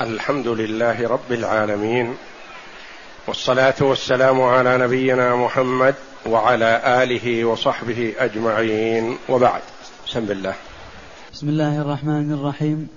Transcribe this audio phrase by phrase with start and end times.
[0.00, 2.14] الحمد لله رب العالمين
[3.28, 5.94] والصلاة والسلام على نبينا محمد
[6.26, 9.60] وعلى آله وصحبه أجمعين وبعد.
[10.06, 10.54] بسم الله.
[11.32, 12.88] بسم الله الرحمن الرحيم.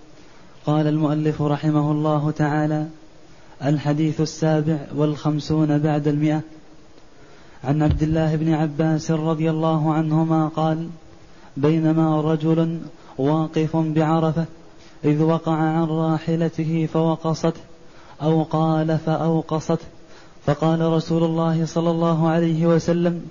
[0.65, 2.87] قال المؤلف رحمه الله تعالى
[3.65, 6.41] الحديث السابع والخمسون بعد المئة.
[7.63, 10.89] عن عبد الله بن عباس رضي الله عنهما قال
[11.57, 12.79] بينما رجل
[13.17, 14.45] واقف بعرفة
[15.05, 17.61] إذ وقع عن راحلته فوقصته
[18.21, 19.85] أو قال فأوقصته.
[20.45, 23.25] فقال رسول الله صلى الله عليه وسلم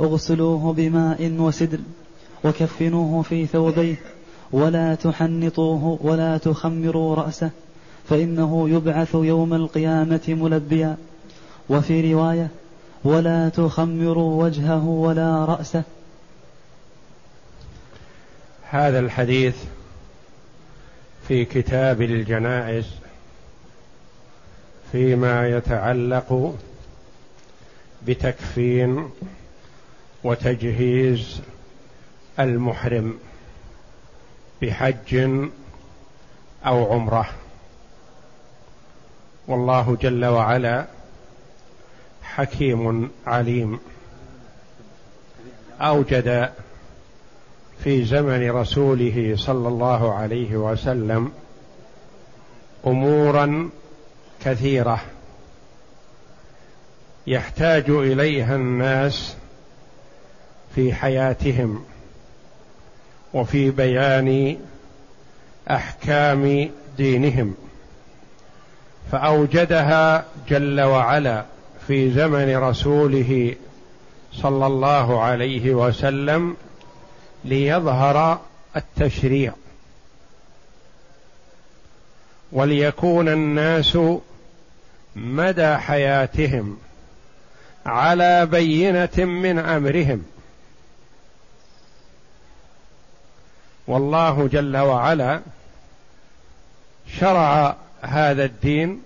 [0.00, 1.78] أغسلوه بماء وسدر
[2.44, 3.96] وكفنوه في ثوبيه
[4.52, 7.50] ولا تحنطوه ولا تخمروا رأسه
[8.08, 10.96] فإنه يبعث يوم القيامة ملبيا.
[11.68, 12.48] وفي رواية
[13.04, 15.82] ولا تخمروا وجهه ولا رأسه.
[18.70, 19.56] هذا الحديث
[21.28, 22.86] في كتاب الجنائز
[24.92, 26.58] فيما يتعلق
[28.06, 29.10] بتكفين
[30.24, 31.40] وتجهيز
[32.40, 33.18] المحرم
[34.62, 35.14] بحج
[36.66, 37.28] أو عمرة.
[39.48, 40.86] والله جل وعلا
[42.22, 43.80] حكيم عليم.
[45.80, 46.52] أوجد
[47.84, 51.32] في زمن رسوله صلى الله عليه وسلم
[52.86, 53.70] أمورا
[54.44, 55.00] كثيرة.
[57.26, 59.36] يحتاج إليها الناس
[60.74, 61.84] في حياتهم
[63.34, 64.58] وفي بيان
[65.70, 67.54] أحكام دينهم.
[69.12, 71.44] فأوجدها جل وعلا
[71.86, 73.54] في زمن رسوله
[74.32, 76.56] صلى الله عليه وسلم
[77.44, 78.40] ليظهر
[78.76, 79.52] التشريع.
[82.52, 83.98] وليكون الناس
[85.16, 86.78] مدى حياتهم
[87.86, 90.24] على بينة من أمرهم.
[93.86, 95.40] والله جل وعلا
[97.18, 99.02] شرع هذا الدين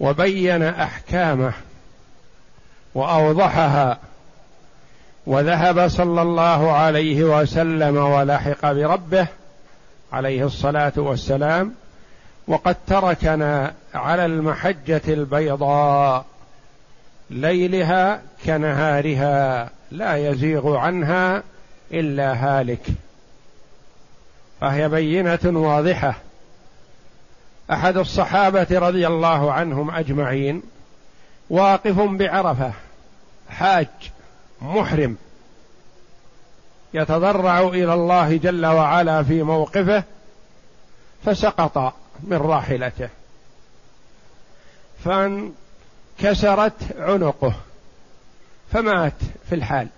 [0.00, 1.52] وبين أحكامه
[2.94, 3.98] وأوضحها
[5.26, 9.26] وذهب صلى الله عليه وسلم ولحق بربه
[10.12, 11.74] عليه الصلاة والسلام
[12.48, 16.24] وقد تركنا على المحجة البيضاء
[17.30, 21.42] ليلها كنهارها لا يزيغ عنها
[21.92, 22.86] إلا هالك.
[24.60, 26.14] فهي بينة واضحة.
[27.70, 30.62] أحد الصحابة رضي الله عنهم أجمعين
[31.50, 32.72] واقف بعرفة
[33.50, 33.86] حاج
[34.66, 35.16] محرم.
[36.94, 40.04] يتضرع إلى الله جل وعلا في موقفه
[41.24, 43.08] فسقط من راحلته.
[45.04, 47.54] فانكسرت عنقه
[48.72, 49.12] فمات
[49.48, 49.88] في الحال.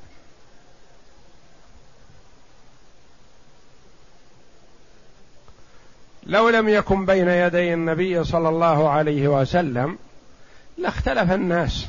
[6.27, 9.99] لو لم يكن بين يدي النبي صلى الله عليه وسلم
[10.79, 11.87] لاختلف الناس.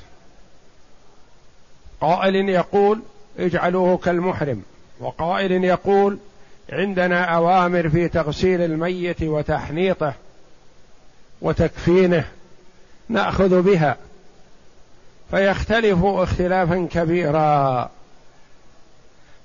[2.01, 3.01] قائل يقول
[3.39, 4.61] اجعلوه كالمحرم
[4.99, 6.17] وقائل يقول
[6.71, 10.13] عندنا أوامر في تغسيل الميت وتحنيطه
[11.41, 12.25] وتكفينه
[13.09, 13.97] نأخذ بها
[15.31, 17.89] فيختلف اختلافا كبيرا.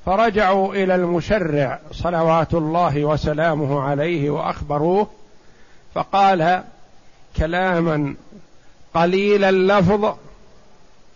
[0.06, 5.09] فرجعوا إلى المشرع صلوات الله وسلامه عليه وأخبروه
[5.94, 6.62] فقال
[7.37, 8.14] كلاما
[8.94, 10.14] قليل اللفظ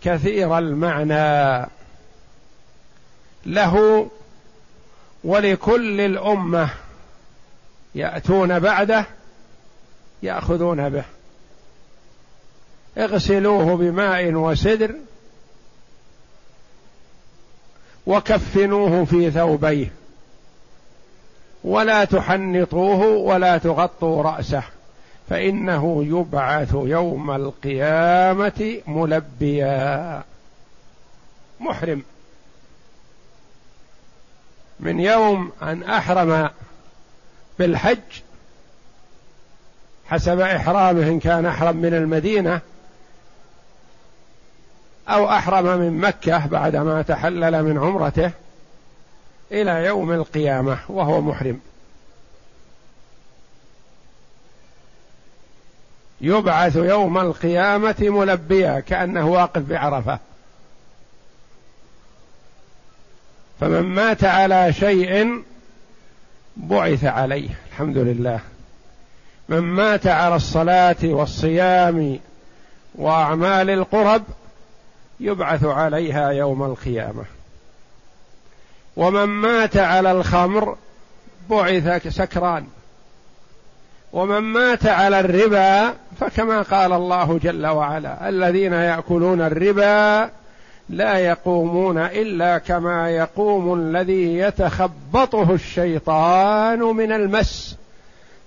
[0.03, 1.69] كثير المعنى.
[3.45, 4.07] له
[5.23, 6.69] ولكل الأمة
[7.95, 9.05] يأتون بعده
[10.23, 11.03] يأخذون به.
[12.97, 14.95] اغسلوه بماء وسدر
[18.07, 19.91] وكفنوه في ثوبيه.
[21.63, 24.63] ولا تحنطوه ولا تغطوا رأسه.
[25.29, 30.23] فإنه يبعث يوم القيامة ملبيا.
[31.59, 32.03] محرم.
[34.79, 36.49] من يوم أن أحرم
[37.59, 38.21] بالحج
[40.09, 42.61] حسب إحرامه إن كان أحرم من المدينة
[45.09, 48.31] أو أحرم من مكة بعدما تحلل من عمرته
[49.51, 51.59] إلى يوم القيامة وهو محرم.
[56.21, 60.19] يبعث يوم القيامة ملبيا كأنه واقف بعرفة.
[63.59, 65.43] فمن مات على شيء
[66.57, 68.39] بعث عليه الحمد لله.
[69.49, 72.19] من مات على الصلاة والصيام
[72.95, 74.23] وأعمال القرب
[75.19, 77.23] يبعث عليها يوم القيامة.
[78.95, 80.77] ومن مات على الخمر
[81.49, 82.67] بعث سكران.
[84.13, 90.29] ومن مات على الربا فكما قال الله جل وعلا الذين يأكلون الربا
[90.89, 97.75] لا يقومون إلا كما يقوم الذي يتخبطه الشيطان من المس.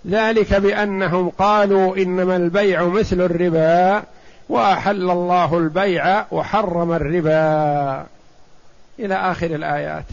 [0.09, 4.03] ذلك بأنهم قالوا إنما البيع مثل الربا
[4.49, 8.07] وأحل الله البيع وحرم الربا.
[8.99, 10.05] إلى آخر الآيات.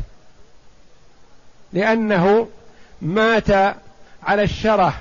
[1.73, 2.47] لأنه
[3.01, 3.75] مات
[4.23, 4.93] على الشره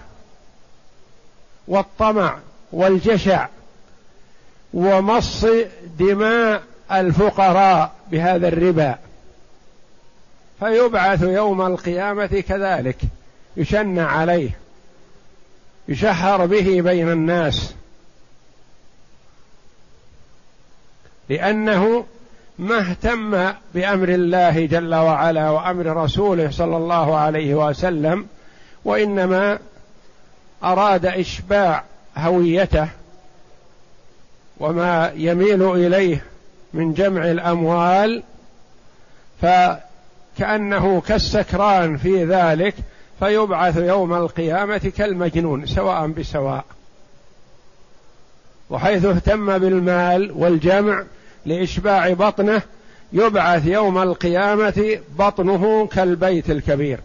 [1.68, 2.38] والطمع
[2.72, 3.46] والجشع
[4.74, 5.46] ومص
[5.98, 6.62] دماء
[6.92, 8.98] الفقراء بهذا الربا.
[10.60, 12.98] فيبعث يوم القيامة كذلك
[13.56, 14.50] يشنع عليه
[15.88, 17.74] يشهر به بين الناس.
[21.28, 22.04] لأنه
[22.58, 28.26] ما اهتم بأمر الله جل وعلا وأمر رسوله صلى الله عليه وسلم
[28.84, 29.58] وإنما
[30.64, 31.84] أراد إشباع
[32.16, 32.88] هويته
[34.60, 36.24] وما يميل إليه
[36.74, 38.22] من جمع الأموال
[39.42, 42.74] فكأنه كالسكران في ذلك
[43.18, 46.64] فيبعث يوم القيامة كالمجنون سواء بسواء.
[48.70, 51.04] وحيث اهتم بالمال والجمع
[51.46, 52.62] لإشباع بطنه
[53.12, 57.00] يبعث يوم القيامة بطنه كالبيت الكبير.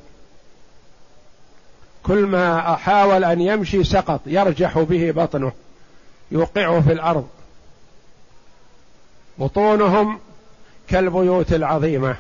[2.04, 5.52] كل ما حاول أن يمشي سقط يرجح به بطنه
[6.32, 7.28] يوقعه في الأرض.
[9.38, 10.20] بطونهم
[10.88, 12.16] كالبيوت العظيمة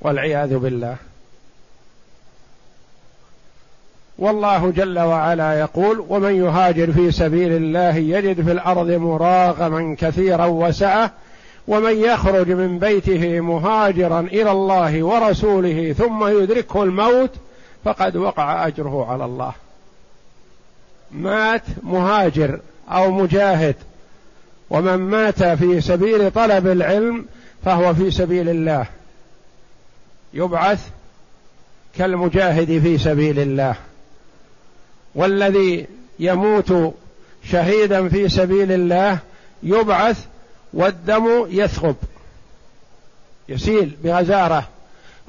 [0.00, 0.96] والعياذ بالله.
[4.20, 11.12] والله جل وعلا يقول ومن يهاجر في سبيل الله يجد في الأرض مراغما كثيرا وسعة
[11.68, 17.30] ومن يخرج من بيته مهاجرا إلى الله ورسوله ثم يدركه الموت
[17.84, 19.52] فقد وقع أجره على الله.
[21.10, 23.76] مات مهاجر أو مجاهد
[24.70, 27.26] ومن مات في سبيل طلب العلم
[27.64, 28.86] فهو في سبيل الله.
[30.34, 30.88] يبعث
[31.98, 33.74] كالمجاهد في سبيل الله.
[35.14, 35.86] والذي
[36.18, 36.94] يموت
[37.44, 39.18] شهيدا في سبيل الله
[39.62, 40.24] يبعث
[40.72, 41.96] والدم يثغب
[43.48, 44.68] يسيل بغزارة.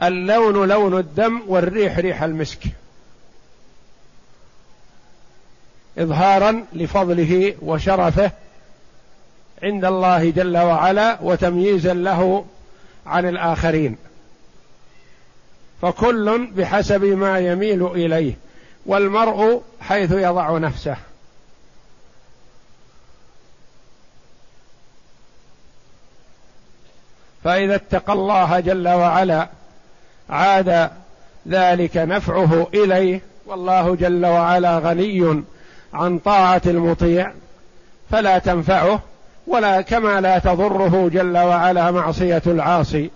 [0.04, 2.60] اللون لون الدم والريح ريح المسك.
[5.98, 8.32] اظهارا لفضله وشرفه
[9.64, 12.46] عند الله جل وعلا وتمييزا له
[13.06, 13.98] عن الآخرين.
[15.82, 18.34] فكل بحسب ما يميل إليه
[18.86, 20.98] والمرء حيث يضع نفسه.
[27.44, 29.50] فإذا اتقى الله جل وعلا
[30.32, 30.90] عاد
[31.48, 35.44] ذلك نفعه إليه والله جل وعلا غني
[35.94, 37.32] عن طاعة المطيع
[38.12, 39.00] فلا تنفعه
[39.48, 43.10] ولا كما لا تضره جل وعلا معصية العاصي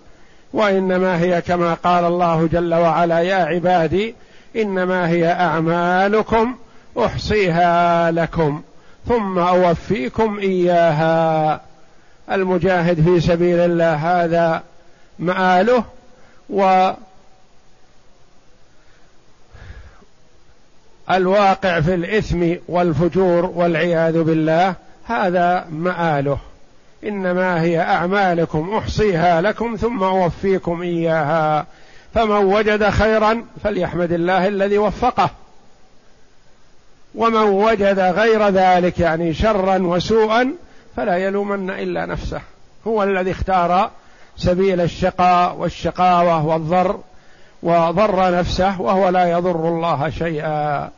[0.52, 4.14] وإنما هي كما قال الله جل وعلا يا عبادي
[4.56, 6.54] إنما هي أعمالكم
[6.98, 8.62] أحصيها لكم
[9.08, 11.60] ثم أوفيكم إياها.
[12.32, 14.62] المجاهد في سبيل الله هذا
[15.18, 15.84] مآله
[16.50, 16.90] و
[21.10, 26.38] الواقع في الإثم والفجور والعياذ بالله هذا مآله.
[27.04, 31.66] إنما هي أعمالكم أحصيها لكم ثم أوفيكم إياها.
[32.14, 35.30] فمن وجد خيرا فليحمد الله الذي وفقه.
[37.14, 40.52] ومن وجد غير ذلك يعني شرا وسوءا
[40.96, 42.40] فلا يلومن إلا نفسه.
[42.86, 43.90] هو الذي اختار
[44.36, 47.00] سبيل الشقاء والشقاوة والضر.
[47.66, 50.90] وضر نفسه وهو لا يضر الله شيئا.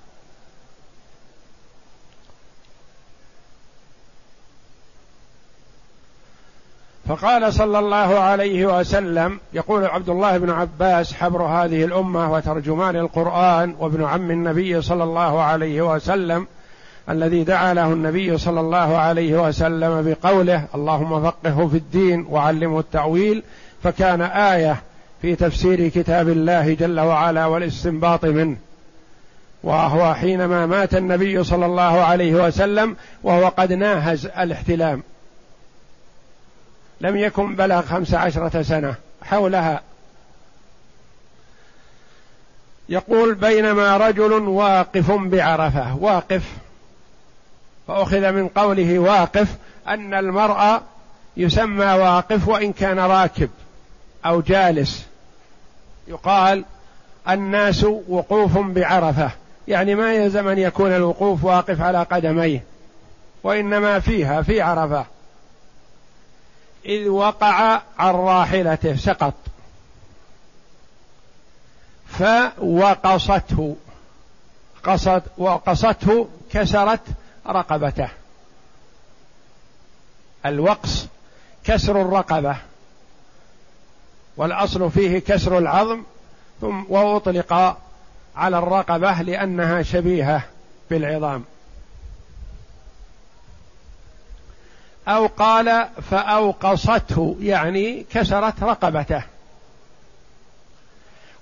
[7.08, 13.74] فقال صلى الله عليه وسلم يقول عبد الله بن عباس حبر هذه الأمة وترجمان القرآن
[13.78, 16.46] وابن عم النبي صلى الله عليه وسلم
[17.10, 23.42] الذي دعا له النبي صلى الله عليه وسلم بقوله اللهم فقهه في الدين وعلمه التأويل
[23.82, 24.82] فكان آية
[25.22, 28.56] في تفسير كتاب الله جل وعلا والاستنباط منه.
[29.62, 35.02] وهو حينما مات النبي صلى الله عليه وسلم وهو قد ناهز الاحتلام.
[37.00, 39.80] لم يكن بلغ خمس عشرة سنة حولها.
[42.88, 46.42] يقول بينما رجل واقف بعرفة واقف
[47.88, 49.48] فأخذ من قوله واقف
[49.88, 50.82] أن المرأة
[51.36, 53.50] يسمى واقف وإن كان راكب.
[54.26, 55.06] أو جالس.
[56.08, 56.64] يقال
[57.28, 59.30] الناس وقوف بعرفة.
[59.68, 62.64] يعني ما يلزم أن يكون الوقوف واقف على قدميه.
[63.42, 65.06] وإنما فيها في عرفة.
[66.86, 69.34] إذ وقع عن راحلته سقط.
[72.06, 73.76] فوقصته.
[74.84, 77.00] قصد وقصته كسرت
[77.46, 78.08] رقبته.
[80.46, 81.06] الوقص
[81.64, 82.56] كسر الرقبة.
[84.38, 86.02] والأصل فيه كسر العظم
[86.60, 87.78] ثم وأطلق
[88.36, 90.42] على الرقبة لأنها شبيهة
[90.90, 91.44] بالعظام.
[95.08, 99.22] أو قال فأوقصته يعني كسرت رقبته.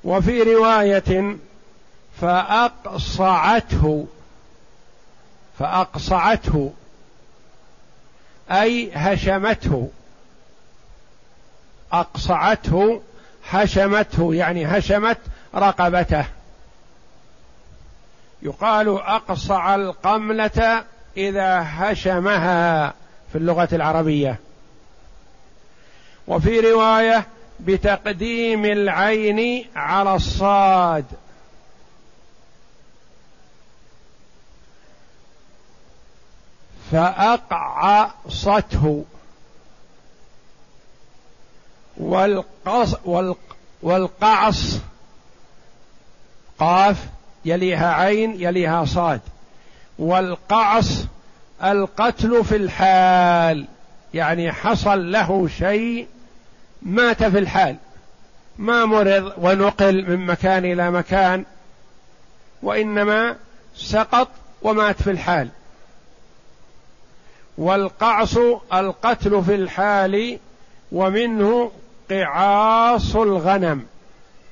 [0.05, 1.37] وفي رواية
[2.21, 4.07] فأقصعته
[5.59, 6.73] فأقصعته
[8.51, 9.91] أي هشمته.
[11.93, 13.03] أقصعته
[13.51, 15.19] هشمته يعني هشمت
[15.55, 16.25] رقبته.
[18.43, 20.85] يقال أقصع القملة
[21.17, 22.95] إذا هشمها
[23.33, 24.39] في اللغة العربية.
[26.29, 27.27] وفي رواية
[27.61, 31.05] بتقديم العين على الصاد.
[36.93, 38.15] فأقعصته.
[41.97, 42.95] والقص
[43.83, 44.79] والقعص.
[46.59, 47.07] قاف
[47.45, 49.21] يليها عين يليها صاد.
[49.99, 51.05] والقعص
[51.65, 53.67] القتل في الحال
[54.15, 56.07] يعني حصل له شيء
[56.83, 57.77] مات في الحال.
[58.59, 61.45] ما مرض ونقل من مكان إلى مكان
[62.63, 63.37] وإنما
[63.77, 64.29] سقط
[64.63, 65.49] ومات في الحال.
[67.59, 68.37] والقعص
[68.73, 70.39] القتل في الحال
[70.93, 71.71] ومنه
[72.11, 73.83] قعاص الغنم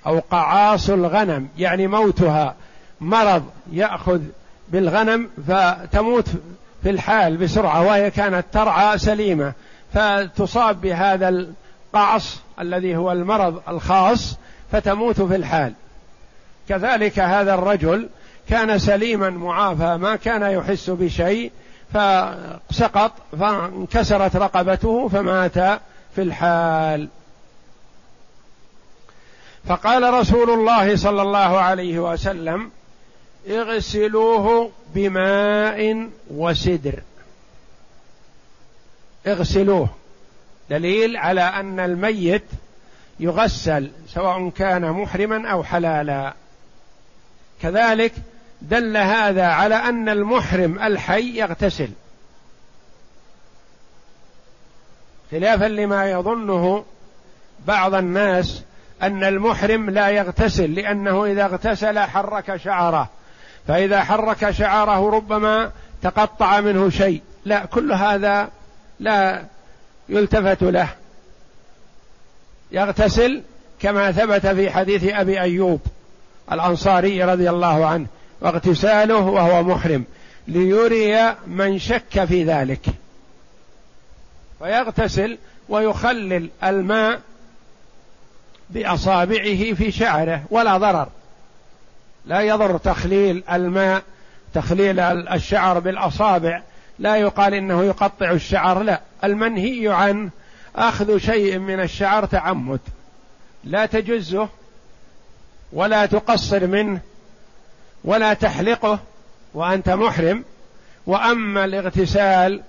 [0.07, 2.55] أو قعاص الغنم يعني موتها.
[3.01, 4.21] مرض يأخذ
[4.69, 6.29] بالغنم فتموت
[6.83, 9.53] في الحال بسرعة وهي كانت ترعى سليمة.
[9.95, 14.37] فتصاب بهذا القعص الذي هو المرض الخاص
[14.73, 15.73] فتموت في الحال.
[16.69, 18.09] كذلك هذا الرجل
[18.49, 21.53] كان سليما معافى ما كان يحس بشيء
[21.95, 25.59] فسقط فانكسرت رقبته فمات
[26.15, 27.09] في الحال.
[29.69, 32.71] فقال رسول الله صلى الله عليه وسلم
[33.51, 37.01] اغسلوه بماء وسدر.
[39.27, 39.89] اغسلوه.
[40.71, 42.45] دليل على أن الميت
[43.21, 46.35] يغسل سواء كان محرما أو حلالا.
[47.63, 48.13] كذلك
[48.63, 51.91] دل هذا على أن المحرم الحي يغتسل.
[55.31, 56.85] خلافا لما يظنه
[57.67, 58.63] بعض الناس
[59.03, 63.09] أن المحرم لا يغتسل لأنه إذا اغتسل حرك شعره.
[63.69, 65.71] فإذا حرك شعره ربما
[66.03, 67.23] تقطع منه شيء.
[67.45, 68.49] لا كل هذا
[69.01, 69.45] لا
[70.09, 70.89] يلتفت له.
[72.73, 73.43] يغتسل
[73.81, 75.81] كما ثبت في حديث أبي أيوب
[76.53, 78.07] الأنصاري رضي الله عنه
[78.41, 80.05] واغتساله وهو محرم
[80.49, 82.87] ليري من شك في ذلك.
[84.59, 87.21] فيغتسل ويخلل الماء
[88.71, 91.09] بأصابعه في شعره ولا ضرر.
[92.27, 94.03] لا يضر تخليل الماء
[94.55, 96.63] تخليل الشعر بالأصابع.
[96.99, 99.01] لا يقال إنه يقطع الشعر لا.
[99.25, 100.31] المنهي عن
[100.77, 102.81] أخذ شيء من الشعر تعمد.
[103.65, 104.49] لا تجزه
[105.73, 107.01] ولا تقصر منه
[108.05, 108.99] ولا تحلقه
[109.55, 110.45] وأنت محرم.
[111.07, 112.63] وأما الاغتسال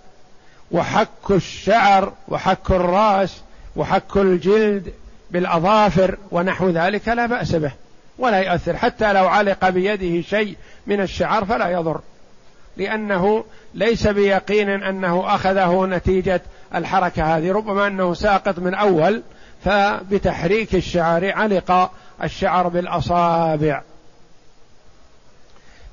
[0.72, 3.42] وحك الشعر وحك الرأس
[3.76, 4.94] وحك الجلد
[5.32, 7.72] بالأظافر ونحو ذلك لا بأس به
[8.18, 8.78] ولا يؤثر.
[8.78, 10.56] حتى لو علق بيده شيء
[10.88, 12.02] من الشعر فلا يضر
[12.78, 16.42] لأنه ليس بيقين أنه أخذه نتيجة
[16.76, 17.52] الحركة هذه.
[17.52, 19.22] ربما أنه ساقط من أول
[19.66, 21.92] فبتحريك الشعر علق
[22.24, 23.82] الشعر بالأصابع.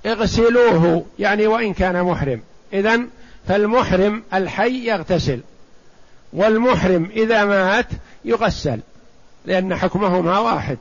[0.06, 2.42] اغسلوه يعني وإن كان محرم.
[2.72, 3.00] اذا
[3.48, 5.40] فالمحرم الحي يغتسل
[6.32, 7.86] والمحرم إذا مات
[8.24, 8.80] يغسل.
[9.44, 10.78] لأن حكمهما واحد.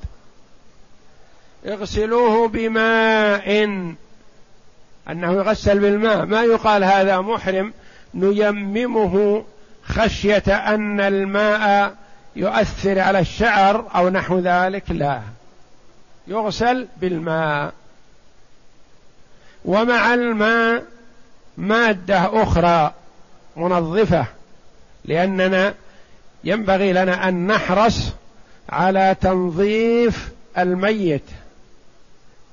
[1.68, 3.66] اغسلوه بماء.
[5.10, 6.26] أنه يغسل بالماء.
[6.26, 7.74] ما يقال هذا محرم.
[8.14, 9.44] نيممه
[9.84, 11.96] خشية أن الماء
[12.36, 14.84] يؤثر على الشعر أو نحو ذلك.
[14.90, 15.22] لا.
[16.28, 17.74] يغسل بالماء.
[19.66, 20.84] ومع الماء
[21.58, 22.94] مادة أخرى
[23.58, 24.26] منظفة.
[25.06, 25.74] لأننا
[26.44, 28.21] ينبغي لنا أن نحرص
[28.70, 31.24] على تنظيف الميت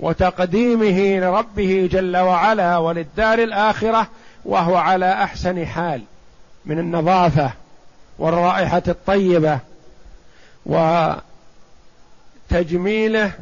[0.01, 4.09] وتقديمه لربه جل وعلا وللدار الآخرة
[4.45, 6.03] وهو على أحسن حال
[6.65, 7.51] من النظافة
[8.19, 9.59] والرائحة الطيبة
[12.51, 13.33] وتجميله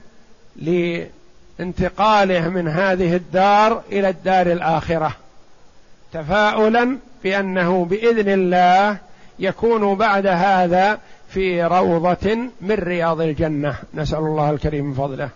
[1.58, 5.12] لانتقاله من هذه الدار إلى الدار الآخرة
[6.12, 8.96] تفاؤلا بأنه بإذن الله
[9.38, 10.98] يكون بعد هذا
[11.36, 13.78] في روضة من رياض الجنة.
[13.94, 15.28] نسأل الله الكريم من فضله.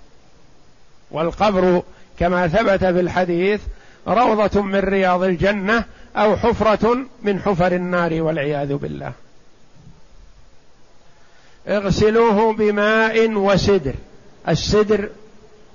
[1.11, 1.83] والقبر
[2.19, 3.61] كما ثبت في الحديث
[4.09, 5.85] روضة من رياض الجنة
[6.17, 9.13] أو حفرة من حفر النار والعياذ بالله.
[11.69, 13.95] اغسلوه بماء وسدر.
[14.49, 15.09] السدر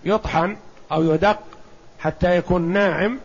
[0.05, 0.57] يطحن
[0.91, 1.39] أو يدق
[1.99, 3.19] حتى يكون ناعم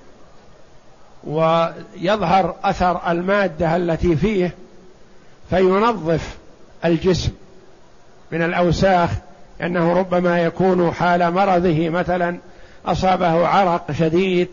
[1.24, 4.54] ويظهر أثر المادة التي فيه
[5.50, 6.39] فينظف
[6.84, 7.32] الجسم
[8.32, 9.10] من الأوساخ
[9.62, 12.38] إنه ربما يكون حال مرضه مثلا
[12.86, 14.48] أصابه عرق شديد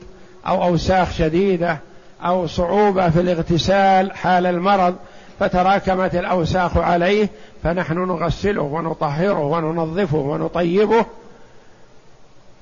[0.47, 1.77] أو أوساخ شديدة
[2.25, 4.95] أو صعوبة في الاغتسال حال المرض
[5.39, 7.29] فتراكمت الأوساخ عليه
[7.63, 11.05] فنحن نغسله ونطهره وننظفه ونطيبه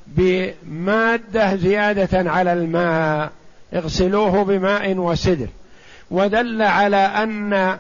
[0.07, 3.29] بمادة زيادة على الماء
[3.73, 5.47] اغسلوه بماء وسدر.
[6.11, 7.77] ودل على أن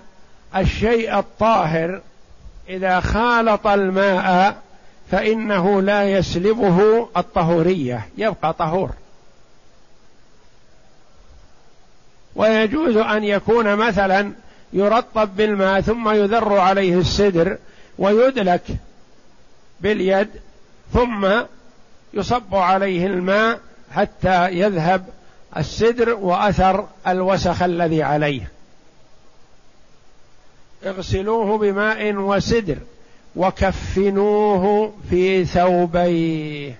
[0.55, 2.01] الشيء الطاهر
[2.69, 4.57] إذا خالط الماء
[5.11, 8.91] فإنه لا يسلبه الطهورية يبقى طهور.
[12.35, 14.31] ويجوز أن يكون مثلا
[14.73, 17.57] يرطب بالماء ثم يذر عليه السدر
[17.97, 18.61] ويدلك
[19.81, 20.29] باليد
[20.93, 21.27] ثم
[22.13, 23.59] يصب عليه الماء
[23.91, 25.05] حتى يذهب
[25.57, 28.54] السدر وأثر الوسخ الذي عليه.
[30.83, 32.77] اغسلوه بماء وسدر
[33.35, 36.77] وكفنوه في ثوبيه.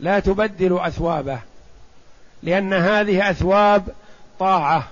[0.00, 1.38] لا تبدلوا أثوابه
[2.42, 3.88] لأن هذه أثواب
[4.38, 4.88] طاعة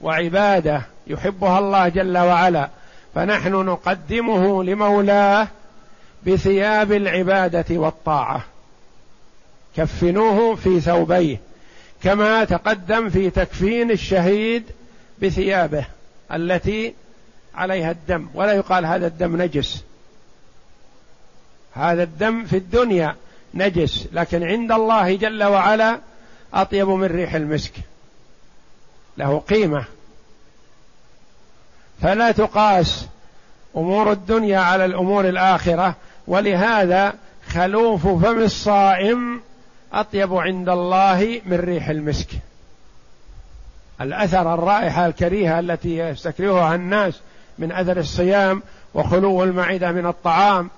[0.00, 2.68] وعبادة يحبها الله جل وعلا.
[3.14, 5.48] فنحن نقدمه لمولاه
[6.26, 8.44] بثياب العبادة والطاعة.
[9.76, 11.40] كفنوه في ثوبيه
[12.02, 14.64] كما تقدم في تكفين الشهيد
[15.22, 15.84] بثيابه
[16.32, 16.94] التي
[17.54, 19.82] عليها الدم ولا يقال هذا الدم نجس.
[21.74, 23.16] هذا الدم في الدنيا
[23.54, 25.98] نجس لكن عند الله جل وعلا
[26.54, 27.72] أطيب من ريح المسك.
[29.16, 29.84] له قيمة.
[32.02, 33.06] فلا تقاس
[33.76, 37.14] أمور الدنيا على الأمور الآخرة ولهذا
[37.48, 39.40] خلوف فم الصائم
[39.92, 42.28] أطيب عند الله من ريح المسك.
[44.02, 47.20] الأثر الرائحة الكريهة التي يستكرهها الناس
[47.58, 48.62] من أثر الصيام
[48.94, 50.70] وخلو المعدة من الطعام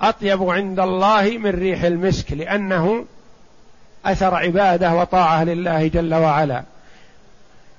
[0.00, 3.04] أطيب عند الله من ريح المسك لأنه
[4.04, 6.62] أثر عبادة وطاعة لله جل وعلا.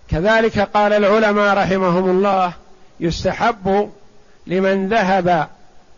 [0.09, 2.53] كذلك قال العلماء رحمهم الله
[2.99, 3.91] يستحب
[4.47, 5.47] لمن ذهب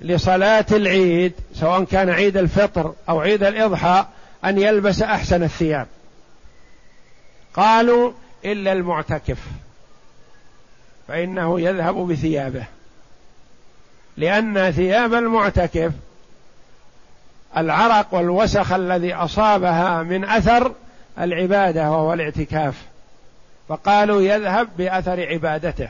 [0.02, 4.06] لصلاة العيد سواء كان عيد الفطر أو عيد الإضحى
[4.46, 5.88] أن يلبس أحسن الثياب.
[7.58, 8.12] قالوا
[8.46, 9.38] إلا المعتكف
[11.08, 12.64] فإنه يذهب بثيابه
[14.18, 15.92] لأن ثياب المعتكف
[17.58, 20.74] العرق والوسخ الذي أصابها من أثر
[21.20, 22.86] العبادة وهو الاعتكاف
[23.70, 25.90] فقالوا يذهب بأثر عبادته.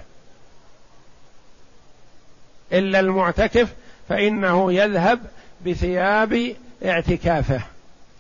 [2.71, 3.73] إلا المعتكف
[4.09, 5.19] فإنه يذهب
[5.65, 7.61] بثياب اعتكافه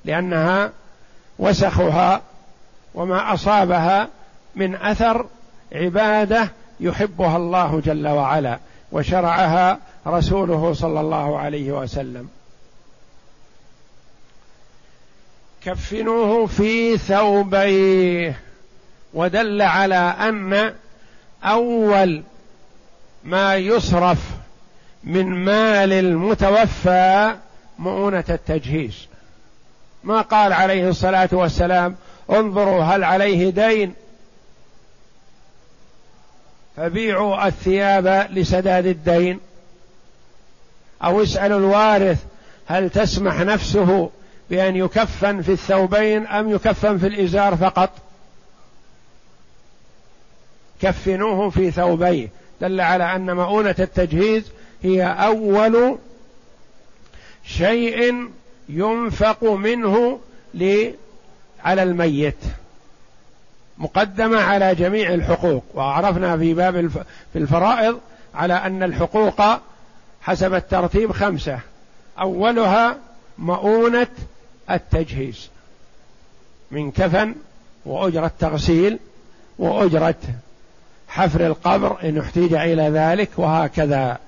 [0.05, 0.71] لأنها
[1.39, 2.21] وسخها
[2.93, 4.07] وما أصابها
[4.55, 5.25] من أثر
[5.71, 8.59] عبادة يحبها الله جل وعلا
[8.91, 12.29] وشرعها رسوله صلى الله عليه وسلم.
[15.65, 18.39] كفنوه في ثوبيه
[19.13, 20.73] ودل على أن
[21.43, 22.23] أول
[23.23, 24.17] ما يصرف
[25.03, 27.35] من مال المتوفى
[27.79, 29.07] مؤونة التجهيز.
[30.03, 31.95] ما قال عليه الصلاة والسلام
[32.31, 33.93] انظروا هل عليه دين.
[36.77, 39.39] فبيعوا الثياب لسداد الدين.
[41.03, 42.23] أو اسألوا الوارث
[42.65, 44.09] هل تسمح نفسه
[44.49, 47.89] بأن يكفن في الثوبين أم يكفن في الإزار فقط.
[50.81, 52.29] كفنوه في ثوبيه.
[52.61, 54.51] دل على أن مؤونة التجهيز
[54.83, 55.97] هي أول
[57.45, 58.29] شيء
[58.69, 60.19] ينفق منه
[61.63, 62.37] على الميت
[63.77, 65.63] مقدمة على جميع الحقوق.
[65.73, 66.89] وعرفنا في باب
[67.33, 67.99] في الفرائض
[68.35, 69.41] على أن الحقوق
[70.21, 71.59] حسب الترتيب خمسة.
[72.19, 72.97] أولها
[73.37, 74.07] مؤونة
[74.71, 75.49] التجهيز
[76.71, 77.35] من كفن
[77.85, 78.99] وأجرة تغسيل
[79.59, 80.15] وأجرة
[81.07, 84.19] حفر القبر إن احتيج إلى ذلك وهكذا.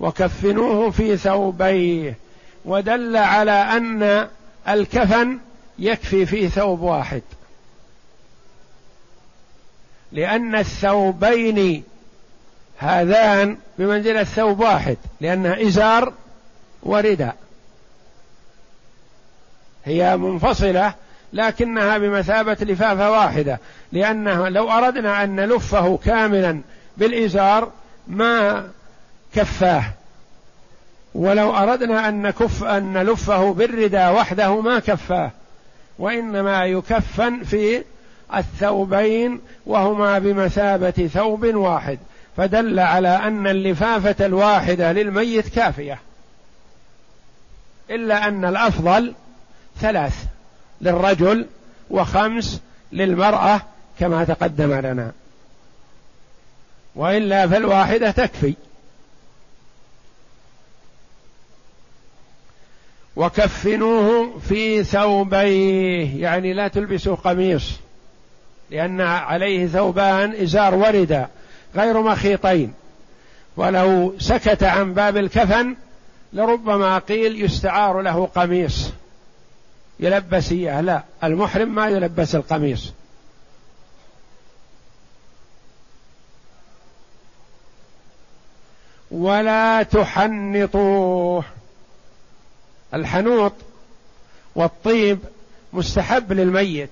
[0.00, 2.23] وكفنوه في ثوبيه.
[2.64, 4.28] ودل على أن
[4.68, 5.38] الكفن
[5.78, 7.22] يكفي فيه ثوب واحد.
[10.12, 11.84] لأن الثوبين
[12.78, 16.12] هذان بمنزلة ثوب واحد لأنها إزار
[16.82, 17.36] ورداء.
[19.84, 20.94] هي منفصلة
[21.32, 23.60] لكنها بمثابة لفافة واحدة
[23.92, 26.60] لأنه لو أردنا أن نلفه كاملا
[26.96, 27.72] بالإزار
[28.06, 28.68] ما
[29.34, 29.84] كفاه.
[31.14, 35.30] ولو أردنا أن نكف أن نلفه بالرداء وحده ما كفاه.
[35.98, 37.84] وإنما يكفن في
[38.34, 41.98] الثوبين وهما بمثابة ثوب واحد.
[42.36, 45.98] فدل على أن اللفافة الواحدة للميت كافية.
[47.90, 49.14] إلا أن الأفضل
[49.80, 50.24] ثلاث
[50.80, 51.46] للرجل
[51.90, 52.60] وخمس
[52.92, 53.60] للمرأة
[54.00, 55.12] كما تقدم لنا.
[56.94, 58.54] وإلا فالواحدة تكفي.
[63.16, 67.70] وكفنوه في ثوبيه يعني لا تلبسوا قميص
[68.70, 71.28] لأن عليه ثوبان إزار وردا
[71.76, 72.74] غير مخيطين.
[73.56, 75.76] ولو سكت عن باب الكفن
[76.32, 78.90] لربما قيل يستعار له قميص.
[80.00, 82.92] يلبس إياه لا المحرم ما يلبس القميص.
[89.10, 91.44] ولا تحنطوه.
[92.94, 93.52] الحنوط
[94.54, 95.18] والطيب
[95.72, 96.90] مستحب للميت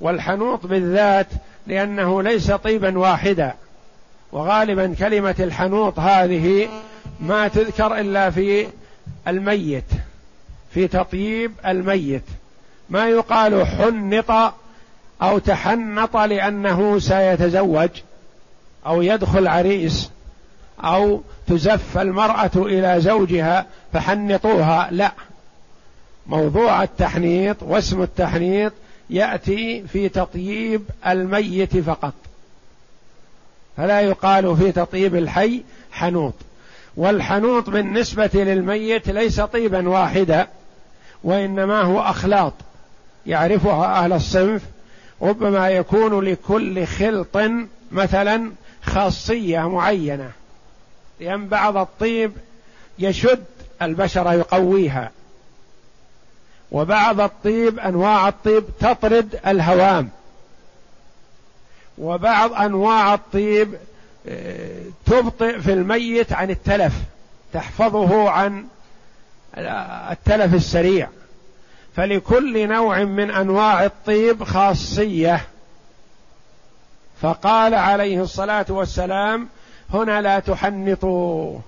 [0.00, 1.26] والحنوط بالذات
[1.66, 3.54] لأنه ليس طيبا واحدا.
[4.32, 6.68] وغالبا كلمة الحنوط هذه
[7.20, 8.66] ما تذكر إلا في
[9.28, 9.84] الميت
[10.74, 12.22] في تطيب الميت.
[12.90, 14.54] ما يقال حنط
[15.22, 17.90] أو تحنط لأنه سيتزوج
[18.86, 20.10] أو يدخل عريس
[20.84, 25.12] أو تزف المرأة إلى زوجها فحنطوها لا.
[26.26, 28.72] موضوع التحنيط واسم التحنيط
[29.10, 32.14] يأتي في تطييب الميت فقط.
[33.76, 36.34] فلا يقال في تطيب الحي حنوط.
[36.96, 40.48] والحنوط بالنسبة للميت ليس طيبا واحدا
[41.24, 42.52] وإنما هو أخلاط.
[43.26, 44.62] يعرفها أهل الصنف.
[45.22, 47.38] ربما يكون لكل خلط
[47.92, 48.52] مثلا
[48.82, 50.30] خاصية معينة.
[51.20, 52.32] لأن بعض الطيب
[52.98, 53.44] يشد
[53.82, 55.10] البشره يقويها.
[56.72, 60.08] وبعض الطيب أنواع الطيب تطرد الهوام.
[61.98, 63.74] وبعض أنواع الطيب
[64.28, 66.92] آه، تبطئ في الميت عن التلف
[67.52, 68.66] تحفظه عن
[70.10, 71.08] التلف السريع.
[71.96, 75.40] فلكل نوع من أنواع الطيب خاصية.
[77.20, 79.48] فقال عليه الصلاة والسلام
[79.94, 81.58] هنا لا تحنطوا.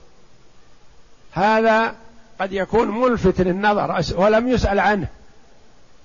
[1.32, 1.94] هذا
[2.42, 5.06] قد يكون ملفت للنظر ولم يسأل عنه.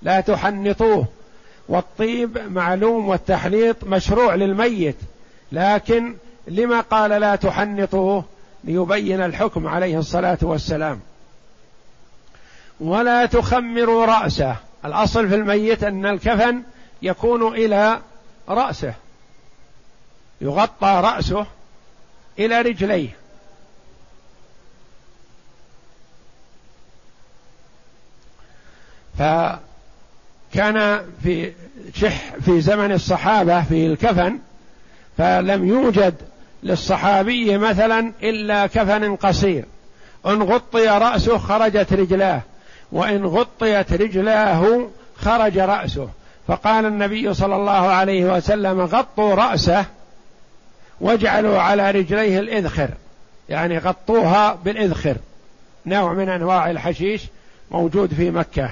[0.02, 1.06] لا تحنطوه.
[1.68, 4.96] والطيب معلوم والتحنيط مشروع للميت.
[5.52, 6.14] لكن
[6.48, 8.24] لما قال لا تحنطوه؟
[8.64, 11.00] ليبين الحكم عليه الصلاة والسلام.
[12.80, 14.56] ولا تخمروا رأسه.
[14.84, 16.62] الأصل في الميت أن الكفن
[17.02, 18.00] يكون إلى
[18.48, 18.94] رأسه.
[20.40, 21.46] يغطى رأسه
[22.38, 23.17] إلى رجليه.
[29.18, 31.52] فكان في
[31.94, 34.38] شح في زمن الصحابة في الكفن
[35.18, 36.14] فلم يوجد
[36.62, 39.64] للصحابي مثلا إلا كفن قصير.
[40.26, 42.40] إن غطي رأسه خرجت رجلاه
[42.92, 46.08] وإن غطيت رجلاه خرج رأسه.
[46.48, 49.84] فقال النبي صلى الله عليه وسلم غطوا رأسه
[51.00, 52.88] واجعلوا على رجليه الإذخر.
[53.48, 55.16] يعني غطوها بالإذخر.
[55.86, 57.22] نوع من أنواع الحشيش
[57.70, 58.70] موجود في مكة.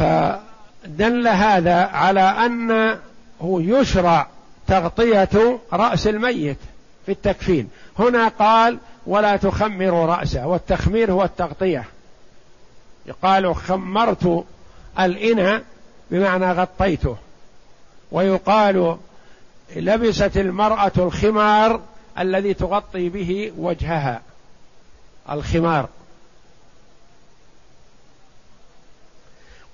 [0.00, 2.98] فدل هذا على انه
[3.42, 4.26] يشرع
[4.66, 6.56] تغطية رأس الميت
[7.06, 7.68] في التكفين.
[7.98, 11.84] هنا قال ولا تخمروا رأسه والتخمير هو التغطية.
[13.06, 14.44] يقال خمرت
[15.00, 15.62] الإناء
[16.10, 17.16] بمعنى غطيته.
[18.12, 18.96] ويقال
[19.76, 21.80] لبست المرأة الخمار
[22.18, 24.22] الذي تغطي به وجهها.
[25.30, 25.88] الخمار.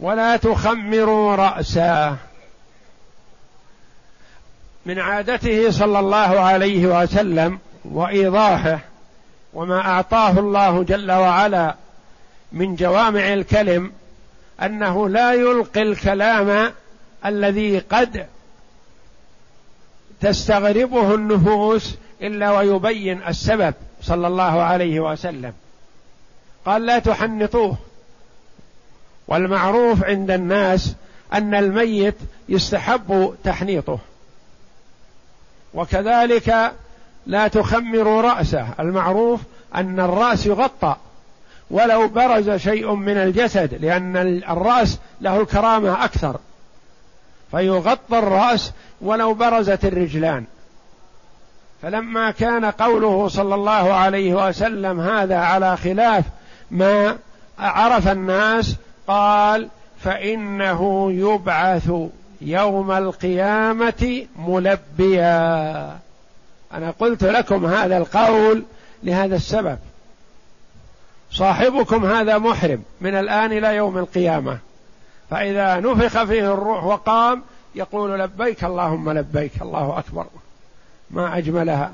[0.00, 2.16] ولا تخمروا رأسا.
[4.86, 8.78] من عادته صلى الله عليه وسلم وإيضاحه
[9.54, 11.74] وما أعطاه الله جل وعلا
[12.52, 13.92] من جوامع الكلم
[14.62, 16.72] أنه لا يلقي الكلام
[17.26, 18.26] الذي قد
[20.20, 25.52] تستغربه النفوس إلا ويبين السبب صلى الله عليه وسلم.
[26.66, 27.76] قال لا تحنطوه.
[29.28, 30.94] والمعروف عند الناس
[31.32, 32.14] أن الميت
[32.48, 33.98] يستحب تحنيطه.
[35.74, 36.72] وكذلك
[37.26, 38.66] لا تخمروا رأسه.
[38.80, 39.40] المعروف
[39.74, 40.96] أن الرأس يغطى.
[41.70, 44.16] ولو برز شيء من الجسد لأن
[44.48, 46.36] الرأس له الكرامه أكثر.
[47.50, 50.44] فيغطى الرأس ولو برزت الرجلان.
[51.82, 56.24] فلما كان قوله صلى الله عليه وسلم هذا على خلاف
[56.70, 57.18] ما
[57.58, 59.68] عرف الناس قال
[60.00, 61.90] فإنه يبعث
[62.40, 65.98] يوم القيامة ملبيا.
[66.72, 68.64] أنا قلت لكم هذا القول
[69.02, 69.78] لهذا السبب.
[71.30, 74.58] صاحبكم هذا محرم من الآن إلى يوم القيامة.
[75.30, 77.42] فإذا نفخ فيه الروح وقام
[77.74, 80.26] يقول لبيك اللهم لبيك الله أكبر.
[81.10, 81.92] ما أجملها.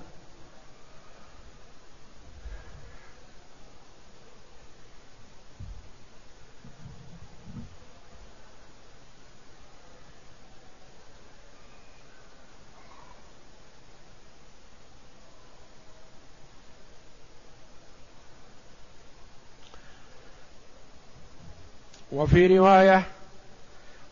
[22.12, 23.03] وفي رواية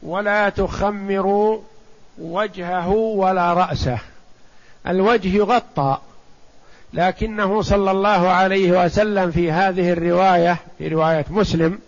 [0.03, 1.61] ولا تخمروا
[2.19, 3.99] وجهه ولا رأسه.
[4.87, 5.99] الوجه يغطى
[6.93, 11.79] لكنه صلى الله عليه وسلم في هذه الرواية في رواية مسلم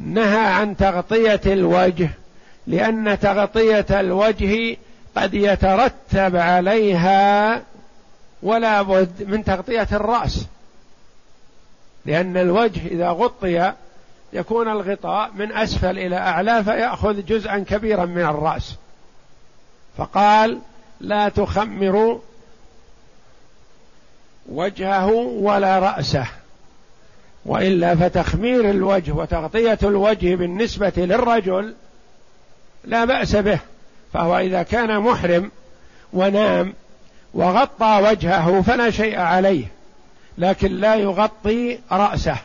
[0.00, 2.10] نهى عن تغطية الوجه
[2.66, 4.76] لأن تغطية الوجه
[5.16, 7.62] قد يترتب عليها
[8.42, 10.46] ولا بد من تغطية الرأس.
[12.06, 13.72] لأن الوجه إذا غطي
[14.34, 18.74] يكون الغطاء من أسفل إلى أعلى فيأخذ جزءا كبيرا من الرأس.
[19.98, 20.58] فقال
[21.00, 22.18] لا تخمروا
[24.48, 26.26] وجهه ولا رأسه
[27.46, 31.74] وإلا فتخمير الوجه وتغطية الوجه بالنسبة للرجل
[32.84, 33.58] لا بأس به
[34.12, 35.50] فهو إذا كان محرم
[36.12, 36.72] ونام
[37.34, 39.66] وغطى وجهه فلا شيء عليه
[40.38, 42.36] لكن لا يغطي رأسه.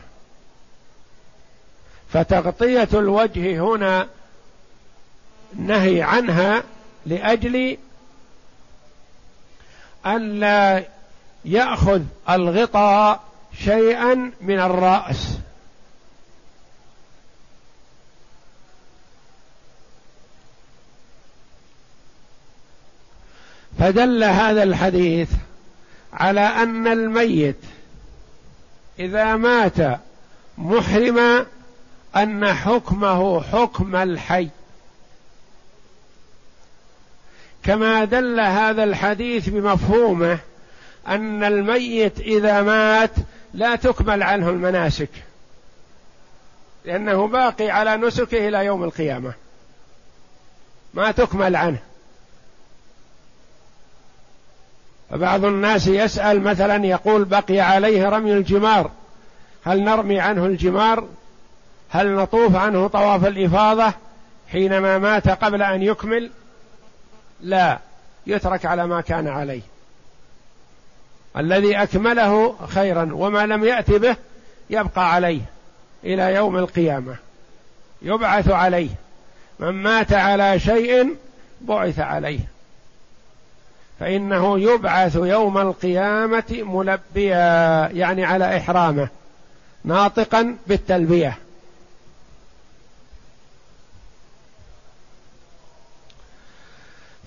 [2.12, 4.08] فتغطية الوجه هنا
[5.56, 6.62] نهي عنها
[7.06, 7.76] لأجل
[10.06, 10.84] ألا
[11.44, 13.20] يأخذ الغطاء
[13.64, 15.38] شيئا من الرأس.
[23.78, 25.30] فدل هذا الحديث
[26.12, 27.56] على أن الميت
[28.98, 30.00] إذا مات
[30.58, 31.46] محرما
[32.16, 34.48] أن حكمه حكم الحي.
[37.62, 40.38] كما دل هذا الحديث بمفهومه
[41.08, 43.10] أن الميت إذا مات
[43.54, 45.10] لا تكمل عنه المناسك
[46.84, 49.32] لأنه باقي على نسكه إلى يوم القيامة.
[50.94, 51.78] ما تكمل عنه.
[55.10, 58.90] فبعض الناس يسأل مثلا يقول بقي عليه رمي الجمار
[59.64, 61.04] هل نرمي عنه الجمار؟
[61.90, 63.92] هل نطوف عنه طواف الإفاضة
[64.48, 66.30] حينما مات قبل أن يكمل؟
[67.40, 67.78] لا
[68.26, 69.60] يترك على ما كان عليه.
[71.36, 74.16] الذي أكمله خيرا وما لم يات به
[74.70, 75.40] يبقى عليه
[76.04, 77.16] إلى يوم القيامة
[78.02, 78.90] يبعث عليه.
[79.58, 81.16] من مات على شيء
[81.60, 82.40] بعث عليه.
[84.00, 89.08] فإنه يبعث يوم القيامة ملبيا يعني على إحرامه
[89.84, 91.38] ناطقا بالتلبية.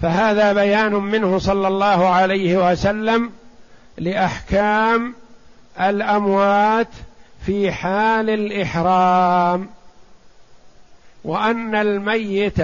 [0.04, 3.32] فهذا بيان منه صلى الله عليه وسلم
[3.98, 5.16] لأحكام
[5.80, 6.88] الأموات
[7.46, 9.70] في حال الإحرام.
[11.24, 12.58] وأن الميت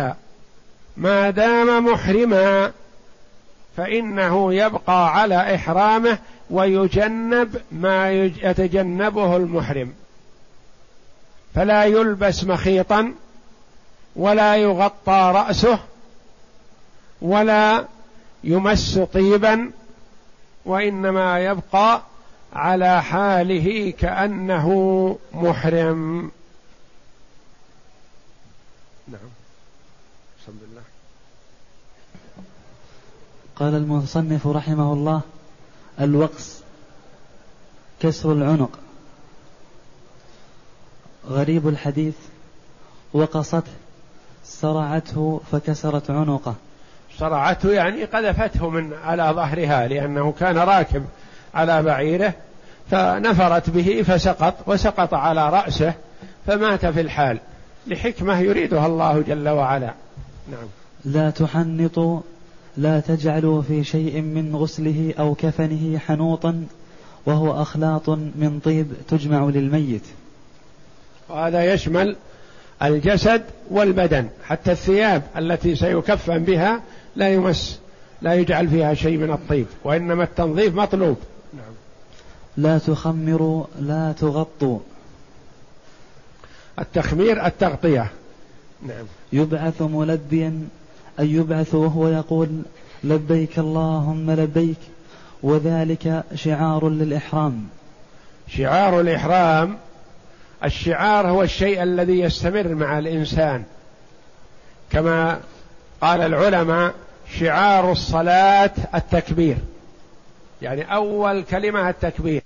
[0.98, 2.72] ما دام محرما
[3.78, 6.18] فإنه يبقى على إحرامه
[6.50, 9.94] ويجنب ما يتجنبه المحرم.
[11.56, 13.14] فلا يلبس مخيطا
[14.16, 15.80] ولا يغطى رأسه
[17.22, 17.88] ولا
[18.44, 19.72] يمس طيبا
[20.66, 22.02] وإنما يبقى
[22.54, 24.70] على حاله كأنه
[25.34, 26.32] محرم.
[29.08, 29.30] نعم.
[30.42, 30.82] بسم الله
[33.56, 35.22] قال المصنف رحمه الله
[36.00, 36.62] الوقص
[38.00, 38.80] كسر العنق.
[41.28, 42.16] غريب الحديث
[43.14, 43.72] وقصته
[44.46, 46.56] صرعته فكسرت عنقه.
[47.18, 51.06] صرعته يعني قذفته من على ظهرها لأنه كان راكب
[51.54, 52.34] على بعيره
[52.92, 55.94] فنفرت به فسقط وسقط على رأسه
[56.48, 57.40] فمات في الحال.
[57.88, 59.94] لحكمة يريدها الله جل وعلا.
[60.52, 60.68] نعم.
[61.06, 62.22] لا تحنطوا
[62.78, 66.64] لا تجعلوا في شيء من غسله أو كفنه حنوطا
[67.26, 70.04] وهو أخلاط من طيب تجمع للميت.
[71.30, 72.16] وهذا يشمل
[72.84, 76.82] الجسد والبدن حتى الثياب التي سيكفن بها
[77.16, 77.80] لا يمس
[78.22, 81.18] لا يجعل فيها شيء من الطيب وإنما التنظيف مطلوب.
[81.54, 81.74] نعم.
[82.58, 84.80] لا تخمروا لا تغطوا
[86.80, 88.12] التخمير التغطية.
[88.88, 89.06] نعم.
[89.34, 90.68] يبعث ملبيا
[91.20, 92.62] أي يبعث وهو يقول
[93.04, 94.78] لبيك اللهم لبيك
[95.44, 97.68] وذلك شعار للإحرام.
[98.48, 99.78] شعار الإحرام
[100.64, 103.64] الشعار هو الشيء الذي يستمر مع الإنسان
[104.90, 105.40] كما
[106.02, 106.94] قال العلماء
[107.40, 109.58] شعار الصلاة التكبير.
[110.62, 112.42] يعني أول كلمة التكبير.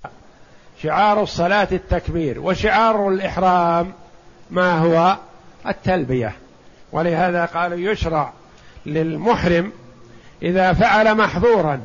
[0.82, 2.40] شعار الصلاة التكبير.
[2.40, 3.92] وشعار الإحرام
[4.50, 5.16] ما هو؟
[5.68, 6.32] التلبية.
[6.92, 8.32] ولهذا قالوا يشرع
[8.86, 9.72] للمحرم
[10.42, 11.80] إذا فعل محظورا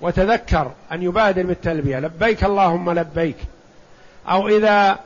[0.00, 3.36] وتذكر أن يبادر بالتلبية لبيك اللهم لبيك.
[4.28, 4.98] أو إذا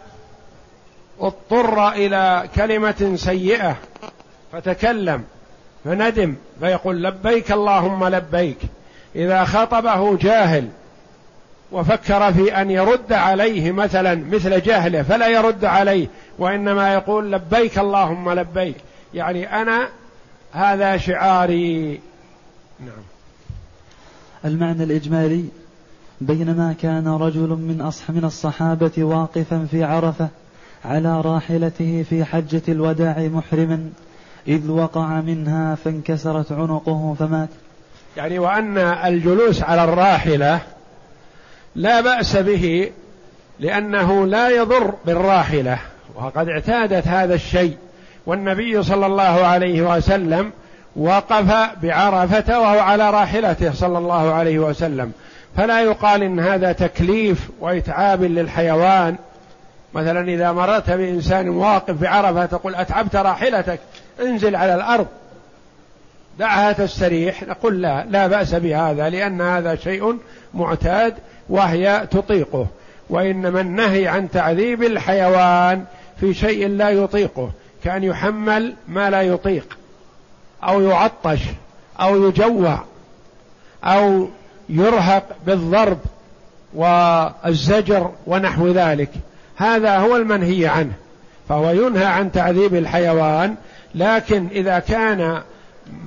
[1.21, 3.77] اضطر إلى كلمة سيئة
[4.53, 5.25] فتكلم
[5.85, 8.59] فندم فيقول لبيك اللهم لبيك.
[9.17, 10.69] إذا خطبه جاهل
[11.73, 16.07] وفكر في أن يرد عليه مثلا مثل جهله فلا يرد عليه
[16.39, 18.77] وإنما يقول لبيك اللهم لبيك.
[19.15, 19.89] يعني أنا
[20.53, 22.01] هذا شعاري.
[22.81, 23.03] نعم.
[24.45, 25.45] المعنى الإجمالي
[26.21, 30.29] بينما كان رجل من أصح من الصحابة واقفا في عرفة
[30.85, 33.91] على راحلته في حجة الوداع محرما
[34.49, 37.49] إذ وقع منها فانكسرت عنقه فمات.
[38.17, 40.61] يعني وأن الجلوس على الراحلة
[41.75, 42.91] لا بأس به
[43.61, 45.79] لأنه لا يضر بالراحلة
[46.15, 47.77] وقد اعتادت هذا الشيء
[48.27, 50.53] والنبي صلى الله عليه وسلم
[50.97, 51.53] وقف
[51.83, 55.13] بعرفة وهو على راحلته صلى الله عليه وسلم.
[55.57, 59.17] فلا يقال إن هذا تكليف وإتعاب للحيوان.
[59.95, 63.81] مثلا إذا مررت بإنسان واقف بعرفة تقول أتعبت راحلتك
[64.21, 65.07] انزل على الأرض.
[66.39, 70.19] دعها تستريح نقول لا لا بأس بهذا لأن هذا شيء
[70.55, 71.15] معتاد
[71.49, 72.67] وهي تطيقه.
[73.11, 75.85] وإنما النهي عن تعذيب الحيوان
[76.21, 77.51] في شيء لا يطيقه
[77.85, 79.79] كأن يحمل ما لا يطيق
[80.65, 81.41] أو يعطش
[82.01, 82.79] أو يجوع
[83.85, 84.29] أو
[84.69, 85.99] يرهق بالضرب
[86.75, 89.11] والزجر ونحو ذلك.
[89.57, 90.93] هذا هو المنهي عنه.
[91.49, 93.55] فهو ينهى عن تعذيب الحيوان
[93.95, 95.43] لكن إذا كان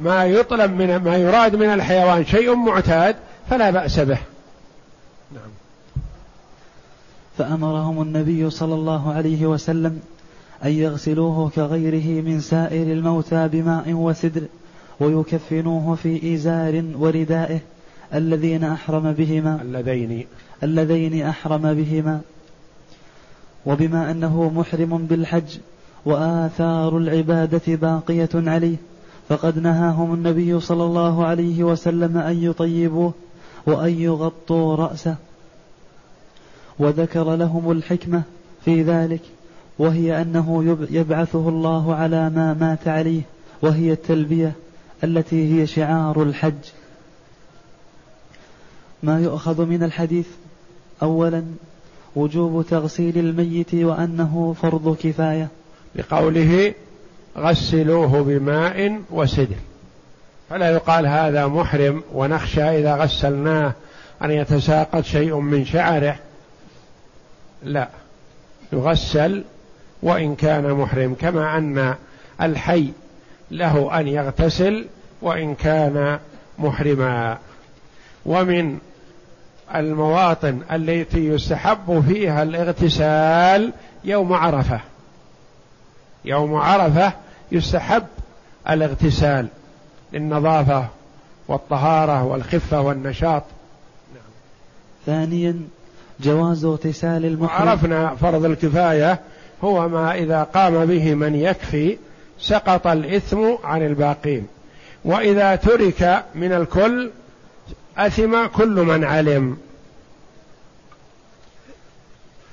[0.02, 3.16] ما يطلب من ما يراد من الحيوان شيء معتاد
[3.50, 4.18] فلا بأس به.
[5.32, 5.50] نعم.
[7.38, 10.02] فأمرهم النبي صلى الله عليه وسلم
[10.66, 14.42] أن يغسلوه كغيره من سائر الموتى بماء وسدر
[15.00, 17.60] ويكفنوه في إزار وردائه
[18.14, 19.62] الذين أحرم بهما.
[19.62, 20.26] اللذين.
[20.64, 22.22] اللذين أحرم بهما.
[23.66, 25.58] وبما أنه محرم بالحج
[26.06, 28.76] وآثار العبادة باقية عليه
[29.30, 33.14] فقد نهاهم النبي صلى الله عليه وسلم أن يطيبوه
[33.66, 35.16] وأن يغطوا رأسه.
[36.80, 38.22] وذكر لهم الحكمة
[38.66, 39.22] في ذلك
[39.80, 43.22] وهي أنه يبعثه الله على ما مات عليه
[43.62, 44.54] وهي التلبية
[45.04, 46.54] التي هي شعار الحج.
[49.04, 50.28] ما يؤخذ من الحديث
[51.02, 51.44] أولا
[52.16, 55.50] وجوب تغسيل الميت وأنه فرض كفاية.
[55.96, 56.74] لقوله
[57.38, 59.56] غسلوه بماء وسدر.
[60.50, 63.74] فلا يقال هذا محرم ونخشى إذا غسلناه
[64.24, 66.16] أن يتساقط شيء من شعره.
[67.64, 67.88] لا.
[68.74, 69.44] يغسل
[70.02, 71.96] وإن كان محرم كما أن
[72.42, 72.88] الحي
[73.52, 74.86] له أن يغتسل
[75.22, 76.20] وإن كان
[76.60, 77.38] محرما.
[78.26, 78.78] ومن
[79.76, 83.74] المواطن التي يستحب فيها الاغتسال
[84.04, 84.80] يوم عرفة.
[86.26, 87.14] يوم عرفة
[87.52, 88.04] يستحب
[88.70, 89.48] الاغتسال
[90.14, 90.88] للنظافة
[91.48, 93.44] والطهارة والخفة والنشاط.
[95.06, 95.62] ثانيا
[96.20, 97.70] جواز اغتسال المحرم.
[97.70, 99.20] عرفنا فرض الكفاية
[99.64, 101.98] هو ما إذا قام به من يكفي
[102.40, 104.48] سقط الإثم عن الباقين.
[105.06, 107.12] وإذا ترك من الكل
[107.98, 109.58] أثم كل من علم.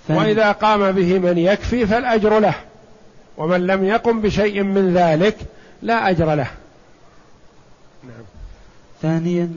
[0.09, 2.55] وإذا قام به من يكفي فالأجر له.
[3.37, 5.37] ومن لم يقم بشيء من ذلك
[5.83, 6.51] لا أجر له.
[8.05, 8.25] نعم.
[9.03, 9.51] ثانيا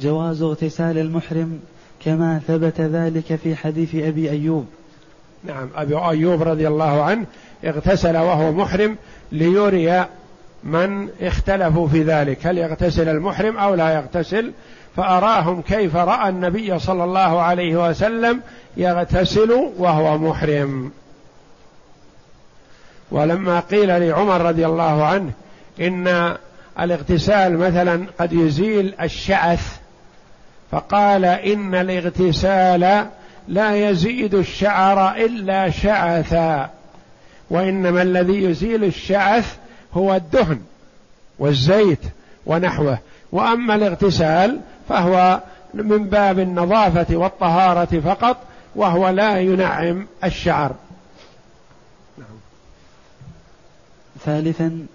[0.00, 1.60] جواز اغتسال المحرم
[2.04, 4.66] كما ثبت ذلك في حديث أبي أيوب.
[5.44, 7.26] نعم أبي أيوب رضي الله عنه
[7.64, 8.96] اغتسل وهو محرم
[9.32, 10.06] ليري
[10.64, 14.52] من اختلفوا في ذلك هل يغتسل المحرم أو لا يغتسل؟
[14.96, 18.40] فأراهم كيف رأى النبي صلى الله عليه وسلم
[18.76, 20.92] يغتسل وهو محرم.
[23.12, 25.30] ولما قيل لعمر رضي الله عنه
[25.80, 26.36] إن
[26.80, 29.76] الاغتسال مثلا قد يزيل الشعث
[30.70, 33.06] فقال إن الاغتسال
[33.48, 36.70] لا يزيد الشعر إلا شعثا
[37.50, 39.56] وإنما الذي يزيل الشعث
[39.94, 40.60] هو الدهن
[41.38, 42.02] والزيت
[42.46, 42.98] ونحوه.
[43.32, 45.40] وأما الاغتسال فهو
[45.74, 48.36] من باب النظافة والطهارة فقط
[48.76, 50.74] وهو لا ينعم الشعر
[52.18, 52.26] نعم.
[54.24, 54.86] ثالثا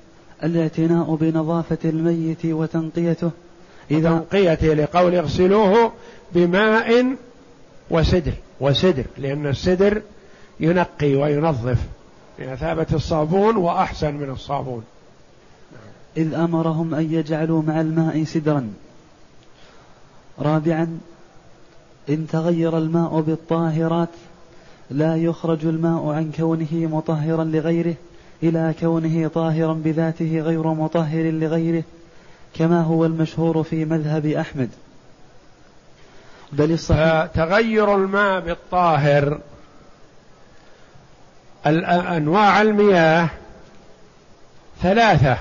[0.43, 3.31] الاعتناء بنظافة الميت وتنقيته.
[3.91, 5.91] إذا تنقيته لقول اغسلوه
[6.33, 7.15] بماء
[7.89, 8.33] وسدر.
[8.59, 10.01] وسدر لأن السدر
[10.59, 11.77] ينقي وينظف
[12.39, 14.83] بمثابة الصابون وأحسن من الصابون.
[16.17, 18.73] إذ أمرهم أن يجعلوا مع الماء سدرا.
[20.39, 20.99] رابعا
[22.09, 24.09] إن تغير الماء بالطاهرات
[24.91, 27.95] لا يخرج الماء عن كونه مطهرا لغيره.
[28.43, 31.83] إلى كونه طاهرا بذاته غير مطهر لغيره
[32.55, 34.69] كما هو المشهور في مذهب أحمد.
[36.51, 39.39] بل الصحيح تغير الماء بالطاهر
[41.65, 43.29] أنواع المياه
[44.81, 45.37] ثلاثة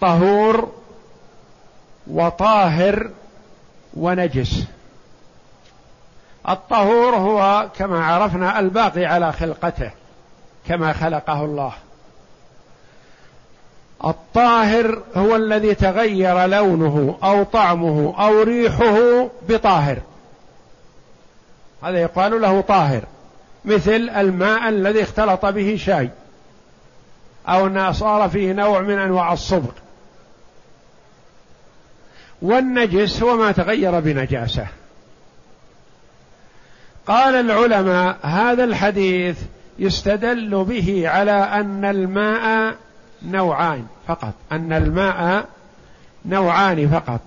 [0.00, 0.72] طهور
[2.06, 3.10] وطاهر
[3.94, 4.64] ونجس.
[6.48, 9.90] الطهور هو كما عرفنا الباقي على خلقته.
[10.68, 11.72] كما خلقه الله.
[14.04, 19.98] الطاهر هو الذي تغير لونه أو طعمه أو ريحه بطاهر.
[21.82, 23.02] هذا يقال له طاهر
[23.64, 26.10] مثل الماء الذي اختلط به شاي
[27.48, 29.70] أو صار فيه نوع من أنواع الصبغ.
[32.42, 34.66] والنجس هو ما تغير بنجاسة.
[37.06, 39.38] قال العلماء هذا الحديث
[39.78, 42.74] يستدل به على أن الماء
[43.22, 44.34] نوعان فقط.
[44.52, 45.48] أن الماء
[46.24, 47.20] نوعان فقط.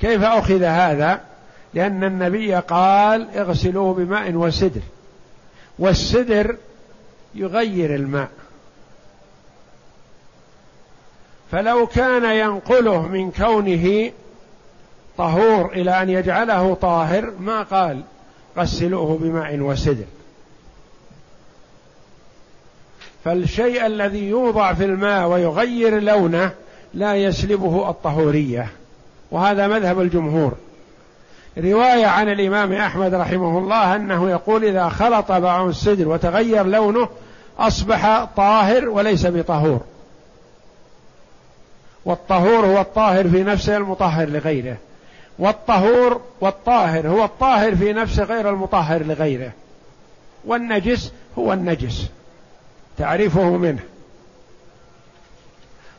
[0.00, 1.20] كيف أخذ هذا؟
[1.74, 4.80] لأن النبي قال اغسلوه بماء وسدر.
[5.78, 6.56] والسدر
[7.34, 8.30] يغير الماء.
[11.50, 14.12] فلو كان ينقله من كونه
[15.18, 18.02] طهور إلى أن يجعله طاهر ما قال؟
[18.58, 20.04] غسلوه بماء وسدر.
[23.24, 26.50] فالشيء الذي يوضع في الماء ويغير لونه
[26.94, 28.68] لا يسلبه الطهورية
[29.30, 30.52] وهذا مذهب الجمهور.
[31.58, 37.08] رواية عن الإمام أحمد رحمه الله أنه يقول إذا خلط بعض السدر وتغير لونه
[37.58, 39.80] أصبح طاهر وليس بطهور.
[42.04, 44.76] والطهور هو الطاهر في نفسه المطهر لغيره.
[45.38, 49.52] والطهور والطاهر هو الطاهر في نفسه غير المطهر لغيره.
[50.44, 52.08] والنجس هو النجس
[52.98, 53.82] تعرفه منه.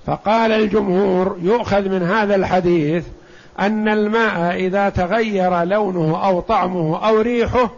[0.06, 3.06] فقال الجمهور يؤخذ من هذا الحديث
[3.60, 7.70] أن الماء إذا تغير لونه أو طعمه أو ريحه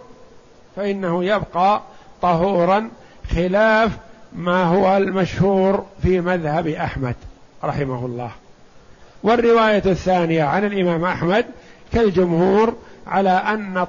[0.76, 1.82] فإنه يبقى
[2.22, 2.89] طهورا
[3.36, 3.91] خلاف
[4.34, 7.16] ما هو المشهور في مذهب أحمد
[7.64, 8.32] رحمه الله.
[9.28, 11.45] والرواية الثانية عن الإمام أحمد
[11.93, 12.73] كالجمهور
[13.07, 13.86] على أن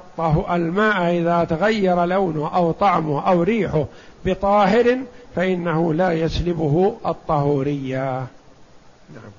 [0.51, 3.85] الماء إذا تغير لونه أو طعمه أو ريحه
[4.25, 4.97] بطاهر
[5.35, 8.27] فإنه لا يسلبه الطهورية.
[9.13, 9.31] نعم.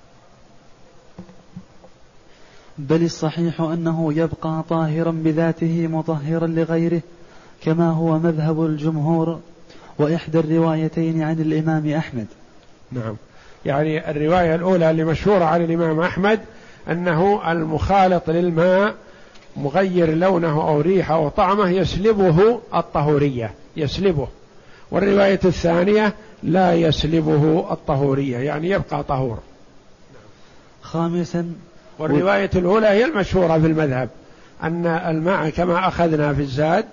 [2.78, 7.00] بل الصحيح أنه يبقى طاهرا بذاته مطهرا لغيره
[7.62, 9.40] كما هو مذهب الجمهور
[9.98, 12.26] وإحدى الروايتين عن الإمام أحمد.
[12.92, 13.16] نعم.
[13.66, 16.40] يعني الرواية الأولى اللي مشهورة عن الإمام أحمد
[16.90, 18.94] أنه المخالط للماء
[19.56, 24.28] مغير لونه أو ريحه أو طعمه يسلبه الطهورية يسلبه.
[24.90, 29.38] والرواية الثانية لا يسلبه الطهورية يعني يبقى طهور.
[30.82, 31.52] خامسا
[31.98, 34.08] والرواية الأولى هي المشهورة في المذهب
[34.62, 36.84] أن الماء كما أخذنا في الزاد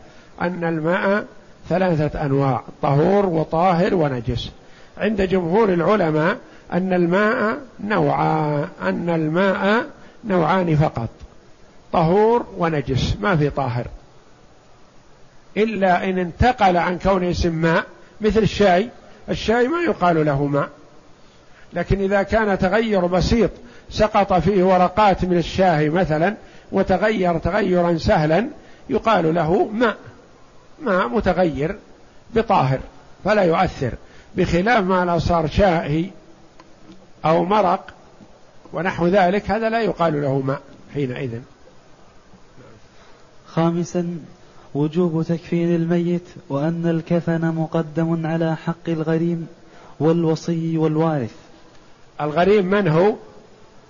[0.42, 1.26] أن الماء
[1.70, 4.52] ثلاثة أنواع طهور وطاهر ونجس.
[4.98, 6.38] عند جمهور العلماء
[6.74, 9.86] أن الماء نوعان أن الماء
[10.26, 11.10] نوعان فقط
[11.94, 13.88] طهور ونجس ما في طاهر.
[15.58, 17.86] إلا إن انتقل عن كونه اسم ماء
[18.22, 18.90] مثل الشاي
[19.30, 20.70] الشاي ما يقال له ماء.
[21.74, 23.52] لكن إذا كان تغير بسيط
[23.90, 26.36] سقط فيه ورقات من الشاي مثلا
[26.72, 28.48] وتغير تغيرا سهلا
[28.90, 29.98] يقال له ماء.
[30.82, 31.76] ماء متغير
[32.36, 32.80] بطاهر
[33.26, 33.92] فلا يؤثر.
[34.36, 36.06] بخلاف ما لو صار شاهي
[37.26, 37.94] أو مرق
[38.74, 40.62] ونحو ذلك هذا لا يقال له ماء
[40.94, 41.40] حينئذ.
[43.48, 44.20] خامسا
[44.76, 49.48] وجوب تكفين الميت وأن الكفن مقدم على حق الغريم
[50.00, 51.36] والوصي والوارث.
[52.22, 53.16] الغريم من هو؟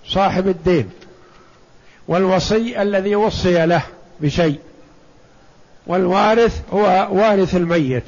[0.06, 0.90] صاحب الدين.
[2.08, 3.82] والوصي الذي وصي له
[4.20, 4.58] بشيء.
[5.86, 8.04] والوارث هو وارث الميت.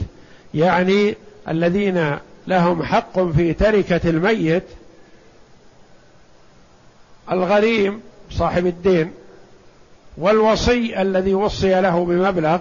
[0.55, 1.17] يعني
[1.49, 4.65] الذين لهم حق في تركة الميت
[7.31, 8.01] الغريم
[8.31, 9.13] صاحب الدين
[10.17, 12.59] والوصي الذي وصي له بمبلغ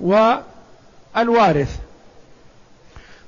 [0.00, 1.76] والوارث.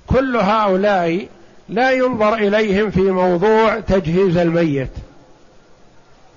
[0.07, 1.28] كل هؤلاء
[1.68, 4.90] لا ينظر إليهم في موضوع تجهيز الميت.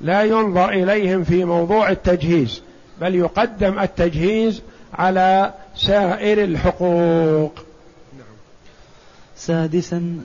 [0.02, 2.62] لا ينظر إليهم في موضوع التجهيز
[3.02, 4.62] بل يقدم التجهيز
[4.94, 7.60] على سائر الحقوق.
[9.36, 10.22] سادسا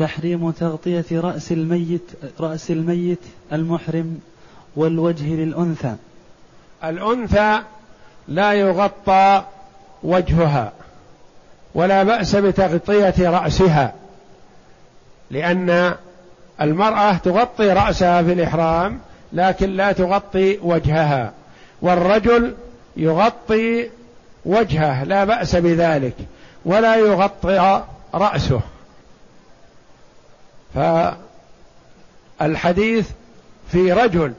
[0.00, 3.18] تحريم تغطية رأس الميت رأس الميت
[3.52, 4.18] المحرم
[4.76, 5.94] والوجه للأنثى.
[6.84, 7.60] الأنثى
[8.28, 9.44] لا يغطى
[10.02, 10.72] وجهها
[11.74, 13.94] ولا بأس بتغطية رأسها
[15.30, 15.94] لأن
[16.60, 19.00] المرأة تغطي رأسها في الإحرام
[19.32, 21.32] لكن لا تغطي وجهها
[21.82, 22.54] والرجل
[22.96, 23.90] يغطي
[24.44, 26.14] وجهه لا بأس بذلك
[26.64, 27.82] ولا يغطي
[28.14, 28.60] رأسه.
[32.38, 33.08] فالحديث
[33.68, 34.32] في رجل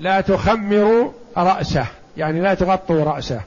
[0.00, 3.40] لا تخمر رأسه يعني لا تغطوا رأسه.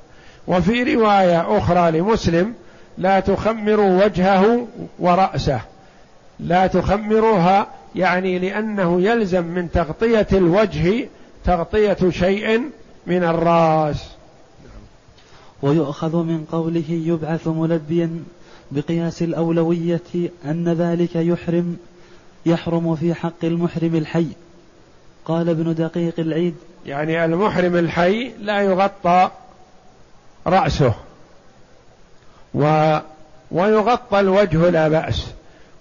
[0.48, 2.54] وفي رواية أخرى لمسلم
[2.98, 4.68] لا تخمر وجهه
[5.00, 5.62] ورأسه.
[6.40, 11.08] لا تخمرها يعني لأنه يلزم من تغطية الوجه
[11.46, 12.62] تغطية شيء
[13.08, 14.10] من الرأس.
[15.62, 18.24] ويؤخذ من قوله يبعث ملبيا
[18.72, 20.02] بقياس الأولوية
[20.46, 21.78] أن ذلك يحرم
[22.48, 24.28] يحرم في حق المحرم الحي.
[25.26, 26.56] قال ابن دقيق العيد.
[26.86, 29.32] يعني المحرم الحي لا يغطى
[30.48, 30.94] رأسه.
[32.54, 32.98] و
[33.52, 35.28] ويغطى الوجه لا بأس.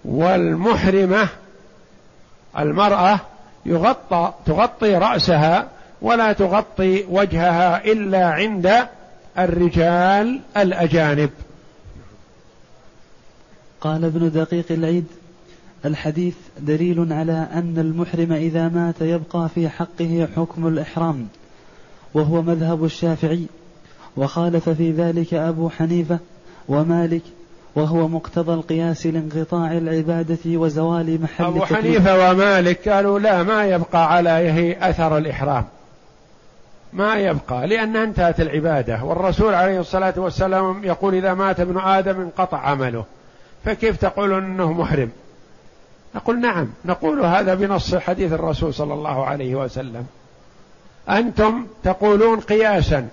[0.04, 1.28] والمحرمة
[2.58, 3.20] المرأة
[3.66, 5.68] يغطى تغطي رأسها
[6.02, 8.86] ولا تغطي وجهها إلا عند
[9.38, 11.30] الرجال الأجانب.
[13.80, 15.06] قال ابن دقيق العيد.
[15.84, 21.28] الحديث دليل على أن المحرم إذا مات يبقى في حقه حكم الإحرام
[22.14, 23.46] وهو مذهب الشافعي
[24.16, 26.18] وخالف في ذلك أبو حنيفة
[26.68, 27.22] ومالك
[27.74, 34.90] وهو مقتضى القياس لانقطاع العبادة وزوال محل أبو حنيفة ومالك قالوا لا ما يبقى عليه
[34.90, 35.64] أثر الإحرام.
[36.92, 42.58] ما يبقى لأنها انتهت العبادة والرسول عليه الصلاة والسلام يقول إذا مات ابن آدم انقطع
[42.58, 43.04] عمله
[43.64, 45.10] فكيف تقول أنه محرم؟
[46.16, 50.06] نقول نعم نقول هذا بنص حديث الرسول صلى الله عليه وسلم.
[51.08, 53.08] أنتم تقولون قياسا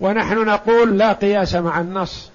[0.00, 2.30] ونحن نقول لا قياس مع النص.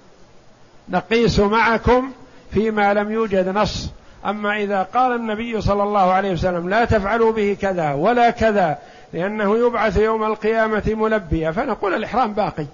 [0.88, 2.10] نقيس معكم
[2.50, 3.90] فيما لم يوجد نص.
[4.26, 8.78] أما إذا قال النبي صلى الله عليه وسلم لا تفعلوا به كذا ولا كذا
[9.12, 12.66] لأنه يبعث يوم القيامة ملبيا فنقول الإحرام باقي.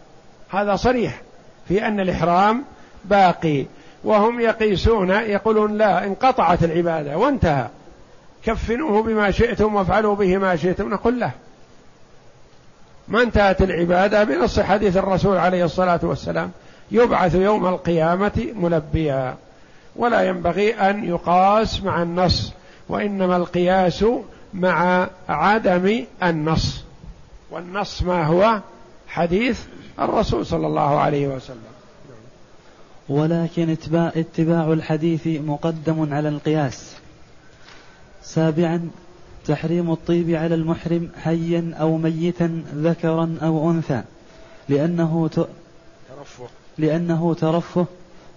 [0.50, 1.20] هذا صريح
[1.68, 2.64] في أن الإحرام
[3.05, 3.66] باقي.
[4.05, 7.66] وهم يقيسون يقولون لا انقطعت العبادة وانتهى.
[8.44, 10.90] كفنوه بما شئتم وافعلوا به ما شئتم.
[10.90, 11.30] نقول له
[13.09, 16.50] ما انتهت العبادة بنص حديث الرسول عليه الصلاة والسلام.
[16.90, 19.36] يبعث يوم القيامة ملبيا.
[19.96, 22.52] ولا ينبغي أن يقاس مع النص.
[22.88, 24.05] وإنما القياس
[24.55, 26.84] مع عدم النص.
[27.50, 28.61] والنص ما هو؟
[29.09, 29.61] حديث
[30.00, 31.74] الرسول صلى الله عليه وسلم.
[33.09, 36.94] ولكن اتباع, اتباع الحديث مقدم على القياس.
[38.22, 38.90] سابعا
[39.46, 44.02] تحريم الطيب على المحرم حيا أو ميتا ذكرا أو أنثى.
[44.68, 45.34] لأنه ت...
[45.34, 46.44] ترفه.
[46.78, 47.86] لأنه ترفه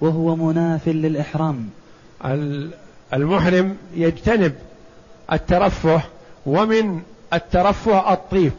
[0.01, 1.69] وهو مناف للإحرام.
[3.13, 4.55] المحرم يجتنب
[5.31, 6.01] الترفه
[6.45, 7.01] ومن
[7.33, 8.51] الترفه الطيب.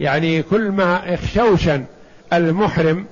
[0.00, 1.84] يعني كل ما اخشوشا
[2.32, 3.06] المحرم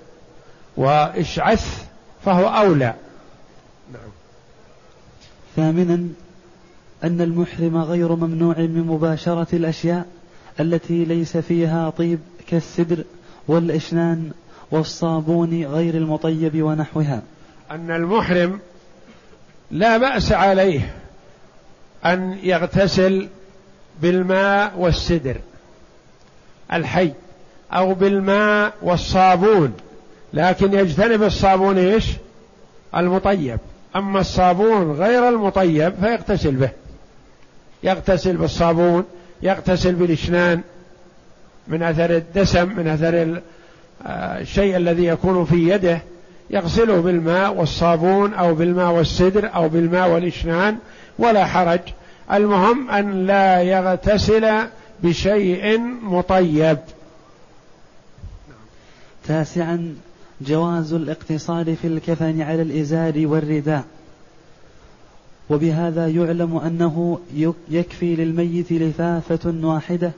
[0.77, 1.85] واشعث
[2.25, 2.95] فهو أولى.
[3.93, 4.11] نعم.
[5.57, 6.09] ثامنا
[7.05, 10.07] أن المحرم غير ممنوع من مباشرة الأشياء
[10.61, 13.05] التي ليس فيها طيب كالسدر
[13.49, 14.31] والإشنان
[14.71, 17.23] والصابون غير المطيب ونحوها.
[17.71, 18.61] أن المحرم
[19.71, 20.95] لا بأس عليه
[22.05, 23.29] أن يغتسل
[24.03, 25.37] بالماء والسدر
[26.73, 27.13] الحي
[27.73, 29.73] أو بالماء والصابون.
[30.35, 32.07] لكن يجتنب الصابون إيش؟
[32.97, 33.59] المطيب.
[33.97, 36.71] أما الصابون غير المطيب فيغتسل به.
[37.83, 39.05] يغتسل بالصابون
[39.43, 40.61] يغتسل بالإشنان
[41.69, 43.41] من أثر الدسم من أثر
[44.07, 46.03] آه، الشيء الذي يكون في يده
[46.51, 50.77] يغسله بالماء والصابون أو بالماء والسدر أو بالماء والإشنان
[51.19, 51.81] ولا حرج.
[52.33, 54.51] المهم أن لا يغتسل
[55.03, 56.79] بشيء مطيب.
[59.27, 59.95] تاسعا
[60.47, 63.85] جواز الاقتصار في الكفن على الإزار والرداء.
[65.51, 67.19] وبهذا يعلم أنه
[67.71, 70.11] يكفي للميت لفافة واحدة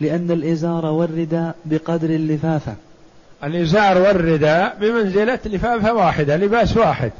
[0.00, 2.74] لأن الإزار والرداء بقدر اللفافة.
[3.44, 7.12] الإزار والرداء بمنزلة لفافة واحدة لباس واحد.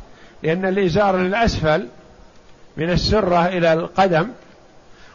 [0.42, 1.86] لأن الإزار للأسفل
[2.76, 4.28] من السرة إلى القدم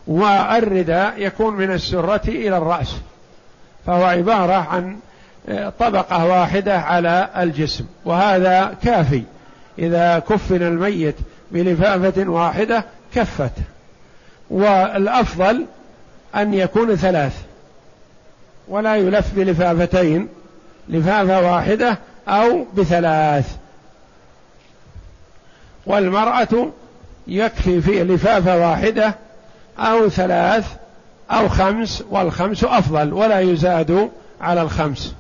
[0.08, 2.96] والرداء يكون من السرة إلى الرأس.
[3.86, 4.98] فهو عبارة عن
[5.80, 9.24] طبقة واحدة على الجسم وهذا كافي.
[9.80, 11.16] إذا كفن الميت
[11.52, 12.86] بلفافة واحدة
[13.16, 13.52] كفت.
[14.50, 15.66] والأفضل
[16.36, 17.34] أن يكون ثلاث
[18.68, 20.28] ولا يلف بلفافتين
[20.90, 23.56] لفافة واحدة أو بثلاث.
[25.86, 26.72] والمرأة
[27.28, 29.16] يكفي في لفافة واحدة
[29.80, 30.66] أو ثلاث
[31.32, 34.10] أو خمس والخمس أفضل ولا يزاد
[34.42, 35.16] على الخمس.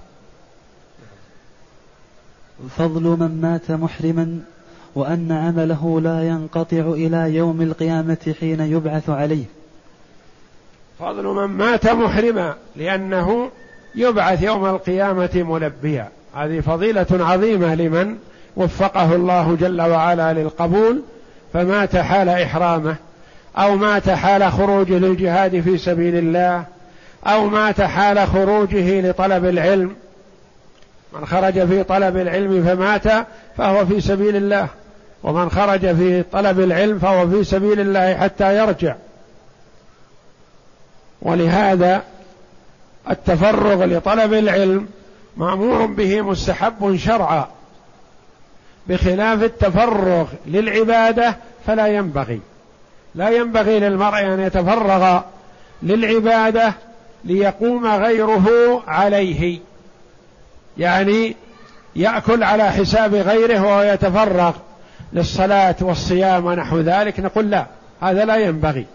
[2.69, 4.39] فضل من مات محرما
[4.95, 9.45] وأن عمله لا ينقطع إلى يوم القيامة حين يبعث عليه.
[10.99, 13.49] فضل من مات محرما لأنه
[13.95, 16.09] يبعث يوم القيامة ملبيا.
[16.35, 18.17] هذه فضيلة عظيمة لمن
[18.55, 21.01] وفقه الله جل وعلا للقبول
[21.53, 22.95] فمات حال إحرامه
[23.57, 26.65] أو مات حال خروجه للجهاد في سبيل الله
[27.27, 29.95] أو مات حال خروجه لطلب العلم
[31.13, 34.67] من خرج في طلب العلم فمات فهو في سبيل الله.
[35.23, 38.95] ومن خرج في طلب العلم فهو في سبيل الله حتى يرجع.
[41.21, 42.03] ولهذا
[43.09, 44.87] التفرغ لطلب العلم
[45.37, 47.47] مأمور به مستحب شرعا.
[48.87, 51.35] بخلاف التفرغ للعبادة
[51.67, 52.41] فلا ينبغي.
[53.15, 55.19] لا ينبغي للمرء أن يتفرغ
[55.83, 56.73] للعبادة
[57.23, 58.49] ليقوم غيره
[58.87, 59.59] عليه.
[60.77, 61.35] يعني
[61.95, 64.53] يأكل على حساب غيره ويتفرغ
[65.13, 67.65] للصلاة والصيام ونحو ذلك نقول لا
[68.01, 68.85] هذا لا ينبغي.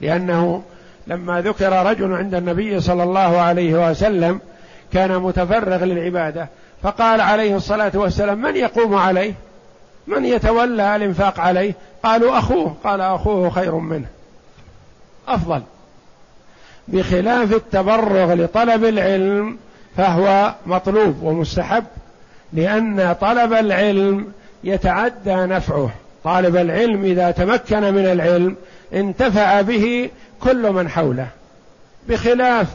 [0.00, 0.62] لأنه
[1.06, 4.40] لما ذكر رجل عند النبي صلى الله عليه وسلم
[4.92, 6.48] كان متفرغ للعبادة
[6.82, 9.34] فقال عليه الصلاة والسلام من يقوم عليه؟
[10.06, 12.76] من يتولى الإنفاق عليه؟ قالوا أخوه.
[12.84, 14.06] قال أخوه خير منه.
[15.28, 15.62] أفضل.
[16.88, 19.58] بخلاف التبرغ لطلب العلم
[19.98, 21.84] فهو مطلوب ومستحب
[22.52, 24.32] لأن طلب العلم
[24.64, 25.90] يتعدى نفعه.
[26.24, 28.56] طالب العلم إذا تمكن من العلم
[28.94, 31.26] انتفع به كل من حوله.
[32.08, 32.66] بخلاف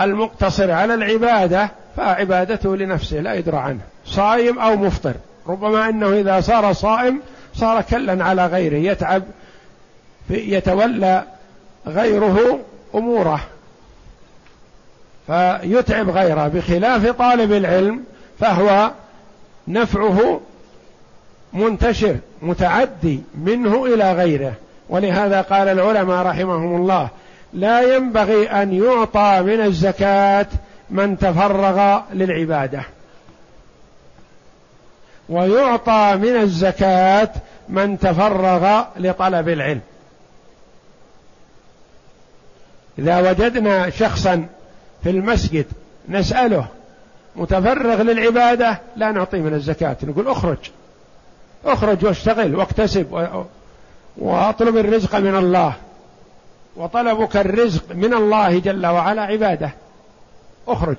[0.00, 3.80] المقتصر على العبادة فعبادته لنفسه لا يدرى عنه.
[4.06, 5.14] صائم أو مفطر.
[5.46, 7.20] ربما إنه إذا صار صائم
[7.54, 8.76] صار كلا على غيره.
[8.76, 9.22] يتعب
[10.30, 11.24] يتولى
[11.86, 12.58] غيره
[12.94, 13.40] أموره.
[15.28, 18.04] فيتعب غيره بخلاف طالب العلم
[18.40, 18.90] فهو
[19.68, 20.40] نفعه
[21.52, 24.52] منتشر متعدي منه إلى غيره.
[24.88, 27.08] ولهذا قال العلماء رحمهم الله
[27.52, 30.46] لا ينبغي أن يعطى من الزكاة
[30.90, 32.82] من تفرغ للعبادة.
[35.28, 37.30] ويعطى من الزكاة
[37.68, 39.80] من تفرغ لطلب العلم.
[42.98, 44.46] إذا وجدنا شخصا
[45.02, 45.66] في المسجد
[46.08, 46.66] نسأله.
[47.36, 49.96] متفرغ للعبادة لا نعطيه من الزكاة.
[50.02, 50.58] نقول اخرج.
[51.64, 53.28] اخرج واشتغل واكتسب
[54.16, 55.74] واطلب الرزق من الله.
[56.76, 59.70] وطلبك الرزق من الله جل وعلا عبادة.
[60.68, 60.96] اخرج.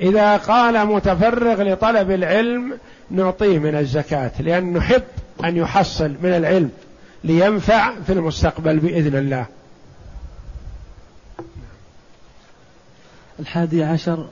[0.00, 2.78] إذا قال متفرغ لطلب العلم
[3.10, 5.02] نعطيه من الزكاة لأن نحب
[5.44, 6.70] أن يحصل من العلم
[7.24, 9.46] لينفع في المستقبل بإذن الله.
[13.40, 14.26] الحادي عشر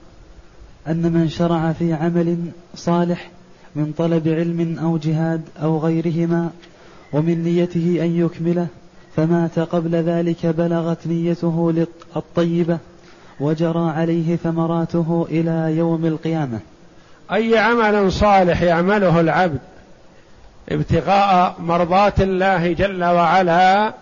[0.88, 2.36] أن من شرع في عمل
[2.74, 3.30] صالح
[3.76, 6.50] من طلب علم أو جهاد أو غيرهما
[7.12, 8.66] ومن نيته أن يكمله
[9.16, 11.86] فمات قبل ذلك بلغت نيته
[12.16, 12.78] الطيبة
[13.40, 16.60] وجرى عليه ثمراته إلى يوم القيامة.
[17.32, 19.60] أي عمل صالح يعمله العبد
[20.68, 23.94] ابتغاء مرضات الله جل وعلا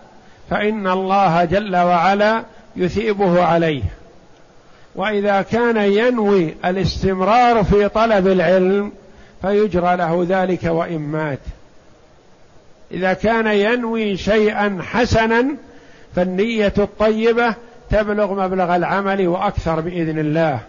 [0.50, 2.44] فإن الله جل وعلا
[2.76, 3.82] يثيبه عليه.
[4.96, 8.92] وإذا كان ينوي الاستمرار في طلب العلم
[9.42, 11.38] فيجرى له ذلك وإن مات.
[12.90, 15.46] إذا كان ينوي شيئا حسنا
[16.16, 17.54] فالنية الطيبة
[17.90, 20.60] تبلغ مبلغ العمل وأكثر بإذن الله.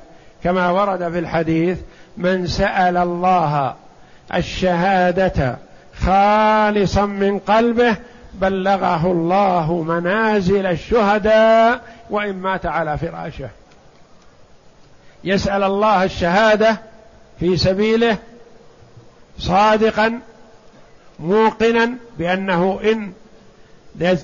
[0.43, 1.77] كما ورد في الحديث
[2.17, 3.75] من سأل الله
[4.35, 5.57] الشهادة
[6.05, 7.95] خالصا من قلبه
[8.33, 13.49] بلغه الله منازل الشهداء وإن مات على فراشه.
[15.23, 16.77] يسأل الله الشهادة
[17.39, 18.17] في سبيله
[19.39, 20.19] صادقا
[21.19, 21.89] موقنا
[22.19, 23.11] بأنه إن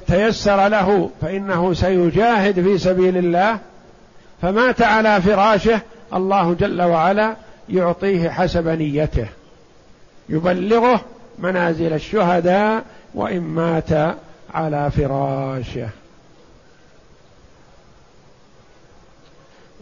[0.08, 3.60] تيسر له فإنه سيجاهد في سبيل الله.
[4.42, 5.82] فمات على فراشه
[6.14, 7.36] الله جل وعلا
[7.70, 9.28] يعطيه حسب نيته.
[10.30, 11.02] يبلغه
[11.40, 12.84] منازل الشهداء
[13.14, 14.16] وإن مات
[14.54, 15.90] على فراشه.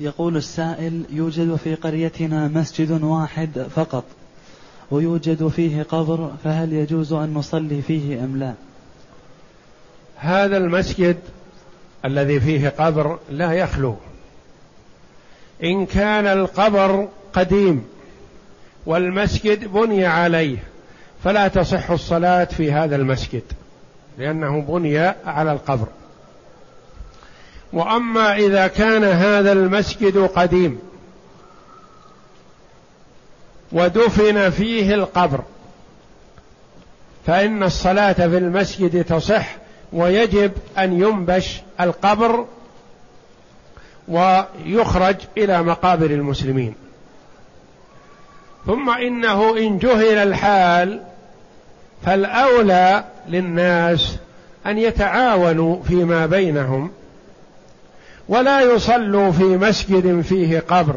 [0.00, 4.04] يقول السائل يوجد في قريتنا مسجد واحد فقط
[4.90, 8.54] ويوجد فيه قبر فهل يجوز أن نصلي فيه أم لا؟
[10.16, 11.16] هذا المسجد
[12.04, 13.96] الذي فيه قبر لا يخلو.
[15.64, 17.84] إن كان القبر قديم
[18.86, 20.58] والمسجد بني عليه
[21.24, 23.42] فلا تصح الصلاة في هذا المسجد
[24.18, 25.86] لأنه بني على القبر.
[27.72, 30.78] وأما إذا كان هذا المسجد قديم
[33.72, 35.40] ودفن فيه القبر
[37.26, 39.56] فإن الصلاة في المسجد تصح
[39.92, 42.46] ويجب أن ينبش القبر
[44.08, 46.74] ويخرج إلى مقابر المسلمين.
[48.66, 51.02] ثم إنه إن جهل الحال
[52.06, 54.16] فالأولى للناس
[54.66, 56.90] أن يتعاونوا فيما بينهم
[58.30, 60.94] ولا يصلوا في مسجد فيه قبر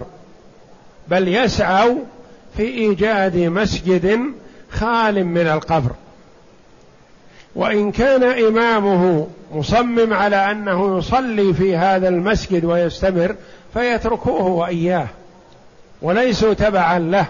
[1.07, 1.95] بل يسعوا
[2.57, 4.19] في إيجاد مسجد
[4.71, 5.91] خال من القبر.
[7.55, 13.35] وإن كان إمامه مصمم على أنه يصلي في هذا المسجد ويستمر
[13.73, 15.07] فيتركوه وإياه
[16.01, 17.25] وليسوا تبعا له.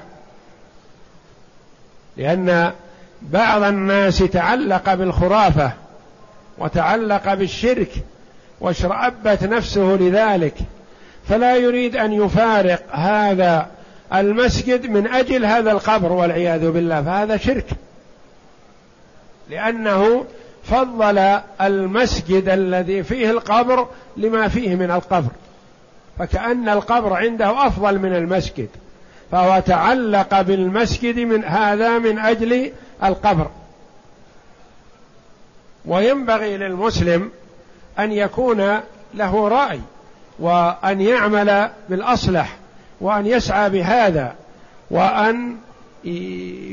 [2.17, 2.71] لأن
[3.21, 5.71] بعض الناس تعلق بالخرافة
[6.57, 7.91] وتعلق بالشرك
[8.63, 10.53] واشرأبت نفسه لذلك.
[11.29, 13.67] فلا يريد أن يفارق هذا
[14.13, 17.65] المسجد من أجل هذا القبر والعياذ بالله فهذا شرك.
[19.49, 20.25] لأنه
[20.63, 21.17] فضل
[21.61, 23.87] المسجد الذي فيه القبر
[24.17, 25.31] لما فيه من القبر.
[26.19, 28.69] فكأن القبر عنده أفضل من المسجد
[29.31, 32.71] فهو تعلق بالمسجد من هذا من أجل
[33.03, 33.47] القبر.
[35.85, 37.31] وينبغي للمسلم
[37.99, 38.79] أن يكون
[39.13, 39.79] له رأي
[40.39, 42.57] وأن يعمل بالأصلح
[43.01, 44.33] وأن يسعى بهذا
[44.91, 45.55] وأن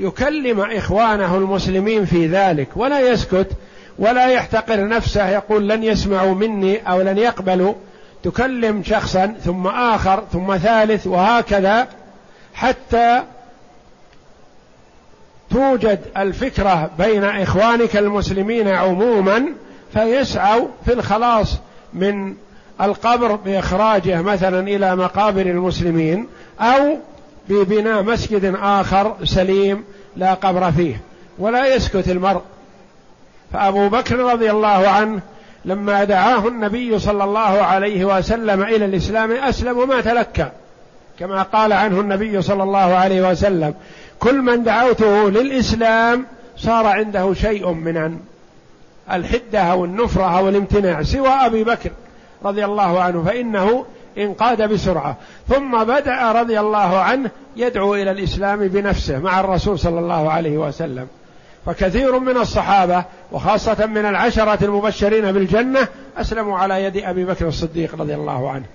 [0.01, 3.47] يكلم إخوانه المسلمين في ذلك ولا يسكت
[3.99, 7.75] ولا يحتقر نفسه يقول لن يسمعوا مني أو لن يقبلوا.
[8.23, 11.89] تكلم شخصا ثم آخر ثم ثالث وهكذا
[12.55, 13.23] حتى
[15.51, 19.47] توجد الفكرة بين إخوانك المسلمين عموما
[19.93, 21.59] فيسعوا في الخلاص
[21.95, 22.35] من
[22.81, 26.27] القبر بإخراجه مثلا إلى مقابر المسلمين
[26.61, 26.97] أو
[27.49, 29.85] ببناء مسجد آخر سليم
[30.17, 31.01] لا قبر فيه
[31.39, 32.43] ولا يسكت المرء.
[33.53, 35.21] فأبو بكر رضي الله عنه
[35.65, 40.49] لما دعاه النبي صلى الله عليه وسلم إلى الإسلام أسلم وما تلكى
[41.19, 43.75] كما قال عنه النبي صلى الله عليه وسلم
[44.19, 46.27] كل من دعوته للإسلام
[46.57, 48.19] صار عنده شيء من
[49.13, 51.91] الحدة أو النفرة أو الامتناع سوى أبي بكر
[52.45, 53.85] رضي الله عنه فإنه
[54.19, 55.17] انقاد بسرعة.
[55.49, 61.07] ثم بدأ رضي الله عنه يدعو إلى الإسلام بنفسه مع الرسول صلى الله عليه وسلم.
[61.67, 68.15] فكثير من الصحابة وخاصة من العشرة المبشرين بالجنة أسلموا على يد أبي بكر الصديق رضي
[68.15, 68.67] الله عنه.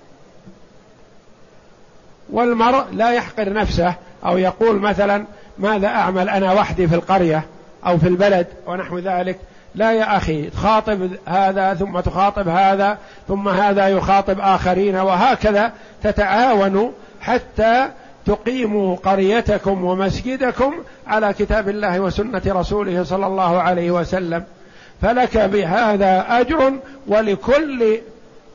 [2.32, 5.24] والمرء لا يحقر نفسه أو يقول مثلا
[5.58, 7.44] ماذا أعمل أنا وحدي في القرية
[7.86, 9.38] أو في البلد ونحو ذلك.
[9.76, 12.98] لا يا أخي تخاطب هذا ثم تخاطب هذا
[13.28, 15.72] ثم هذا يخاطب آخرين وهكذا
[16.02, 17.88] تتعاونوا حتى
[18.26, 20.74] تقيموا قريتكم ومسجدكم
[21.06, 24.44] على كتاب الله وسنة رسوله صلى الله عليه وسلم.
[25.02, 26.72] فلك بهذا أجر
[27.06, 27.98] ولكل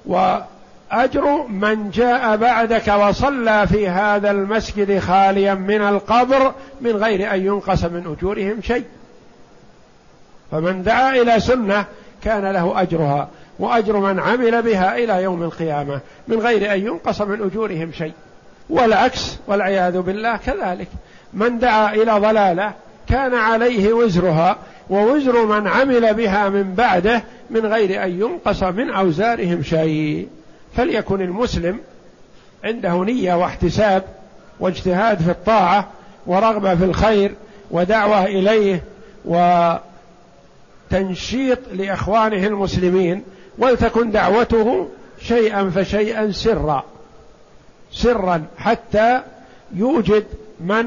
[0.05, 7.83] وأجر من جاء بعدك وصلى في هذا المسجد خاليا من القبر من غير أن ينقص
[7.83, 8.85] من أجورهم شيء.
[10.51, 11.85] فمن دعا إلى سنة
[12.23, 13.27] كان له أجرها
[13.59, 18.13] وأجر من عمل بها إلى يوم القيامة من غير أن ينقص من أجورهم شيء.
[18.69, 20.87] والعكس والعياذ بالله كذلك.
[21.33, 22.73] من دعا إلى ضلالة
[23.09, 24.57] كان عليه وزرها
[24.89, 30.27] ووزر من عمل بها من بعده من غير أن ينقص من أوزارهم شيء.
[30.77, 31.79] فليكن المسلم
[32.63, 34.03] عنده نية واحتساب
[34.59, 35.87] واجتهاد في الطاعة
[36.27, 37.31] ورغبة في الخير
[37.71, 38.83] ودعوة إليه
[40.91, 43.23] وتنشيط لإخوانه المسلمين
[43.57, 44.87] ولتكن دعوته
[45.21, 46.83] شيئا فشيئا سرا.
[47.91, 49.21] سرا حتى
[49.75, 50.23] يوجد
[50.59, 50.85] من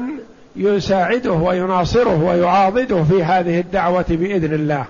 [0.55, 4.85] يساعده ويناصره ويعاضده في هذه الدعوة بإذن الله.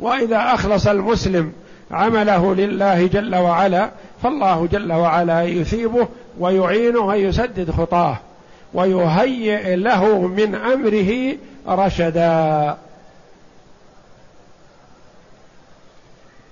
[0.00, 1.52] وإذا أخلص المسلم
[1.90, 3.90] عمله لله جل وعلا
[4.22, 6.08] فالله جل وعلا يثيبه
[6.38, 8.16] ويعينه ويسدد خطاه
[8.74, 11.36] ويهيئ له من أمره
[11.68, 12.76] رشدا.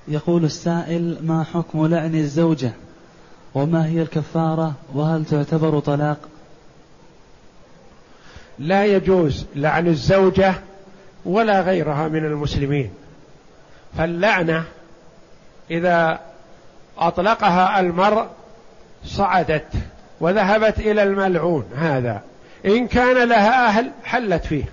[0.08, 2.72] يقول السائل ما حكم لعن الزوجة؟
[3.54, 6.18] وما هي الكفارة؟ وهل تعتبر طلاق؟
[8.58, 10.54] لا يجوز لعن الزوجة
[11.24, 12.90] ولا غيرها من المسلمين.
[13.98, 14.64] فاللعنة
[15.70, 16.20] إذا
[16.98, 18.26] أطلقها المرء
[19.04, 19.72] صعدت
[20.20, 22.22] وذهبت إلى الملعون هذا.
[22.66, 24.64] إن كان لها أهل حلت فيه.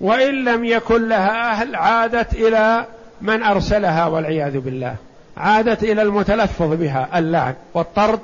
[0.00, 2.86] وإن لم يكن لها أهل عادت إلى
[3.22, 4.94] من أرسلها والعياذ بالله.
[5.36, 8.20] عادت إلى المتلفظ بها اللعن والطرد.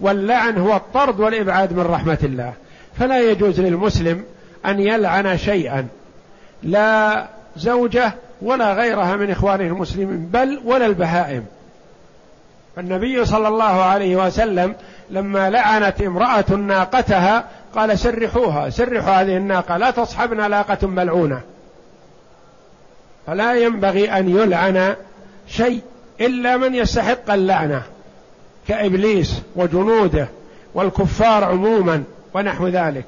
[0.00, 2.52] واللعن هو الطرد والإبعاد من رحمة الله.
[2.98, 4.24] فلا يجوز للمسلم
[4.66, 5.86] أن يلعن شيئا
[6.62, 7.26] لا
[7.56, 11.44] زوجة ولا غيرها من إخوانه المسلمين بل ولا البهائم.
[12.78, 14.74] النبي صلى الله عليه وسلم
[15.10, 17.44] لما لعنت امرأة ناقتها
[17.74, 21.40] قال سرحوها سرحوا هذه الناقة لا تصحبنا لاقه ملعونة.
[23.26, 24.94] فلا ينبغي أن يلعن
[25.48, 25.80] شيء
[26.20, 27.82] إلا من يستحق اللعنة
[28.68, 30.28] كإبليس وجنوده
[30.74, 32.02] والكفار عموما
[32.34, 33.04] ونحو ذلك.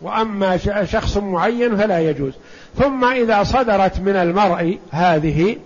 [0.00, 2.32] وأما شخص معين فلا يجوز.
[2.78, 5.56] ثم إذا صدرت من المرء هذه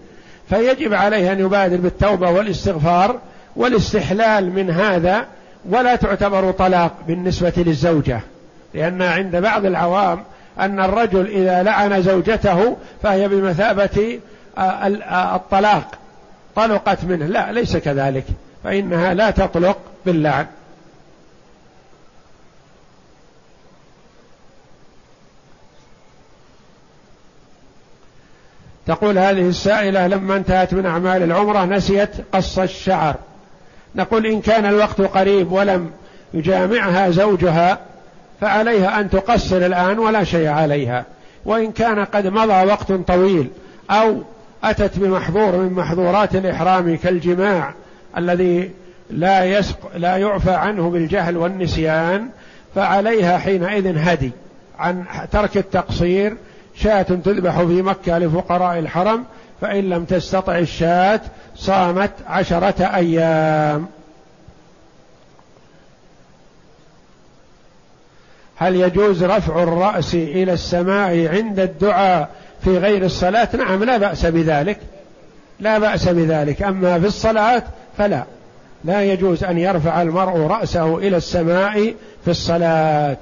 [0.49, 3.21] فيجب عليه أن يبادر بالتوبة والاستغفار
[3.57, 5.27] والاستحلال من هذا
[5.69, 8.21] ولا تعتبر طلاق بالنسبة للزوجة
[8.75, 10.25] لأن عند بعض العوام
[10.59, 14.21] أن الرجل إذا لعن زوجته فهي بمثابة
[15.35, 15.99] الطلاق.
[16.57, 17.27] طلقت منه.
[17.27, 18.25] لا ليس كذلك.
[18.65, 20.47] فإنها لا تطلق باللعن.
[28.87, 33.15] تقول هذه السائلة لما انتهت من أعمال العمرة نسيت قص الشعر.
[33.95, 35.91] نقول إن كان الوقت قريب ولم
[36.35, 37.79] يجامعها زوجها
[38.41, 41.05] فعليها أن تقصر الآن ولا شيء عليها.
[41.45, 43.51] وإن كان قد مضى وقت طويل
[43.91, 44.23] أو
[44.65, 47.75] أتت بمحظور من محظورات الإحرام كالجماع
[48.17, 48.71] الذي
[49.11, 52.29] لا يسق لا يعفى عنه بالجهل والنسيان
[52.75, 54.31] فعليها حينئذ هدي
[54.79, 56.37] عن ترك التقصير.
[56.75, 59.25] شاة تذبح في مكة لفقراء الحرم
[59.61, 61.21] فإن لم تستطع الشاة
[61.57, 63.87] صامت عشرة أيام.
[68.57, 72.29] هل يجوز رفع الرأس إلى السماء عند الدعاء
[72.65, 74.79] في غير الصلاة؟ نعم لا بأس بذلك.
[75.61, 76.63] لا بأس بذلك.
[76.63, 77.63] أما في الصلاة
[77.99, 78.25] فلا.
[78.85, 81.95] لا يجوز أن يرفع المرء رأسه إلى السماء
[82.25, 83.17] في الصلاة.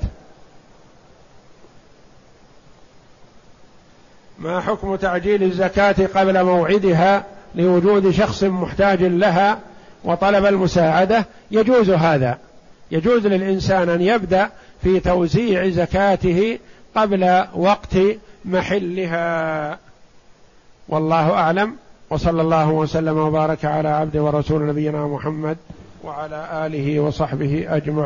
[4.39, 7.25] ما حكم تعجيل الزكاة قبل موعدها
[7.55, 9.59] لوجود شخص محتاج لها
[10.05, 12.39] وطلب المساعدة؟ يجوز هذا.
[12.91, 14.51] يجوز للإنسان أن يبدأ
[14.85, 16.59] في توزيع زكاته
[16.97, 17.97] قبل وقت
[18.45, 19.79] محلها.
[20.89, 21.77] والله أعلم.
[22.11, 25.57] وصلى الله وسلم وبارك على عبد ورسول نبينا محمد
[26.05, 27.99] وعلى آله وصحبه أجمعين.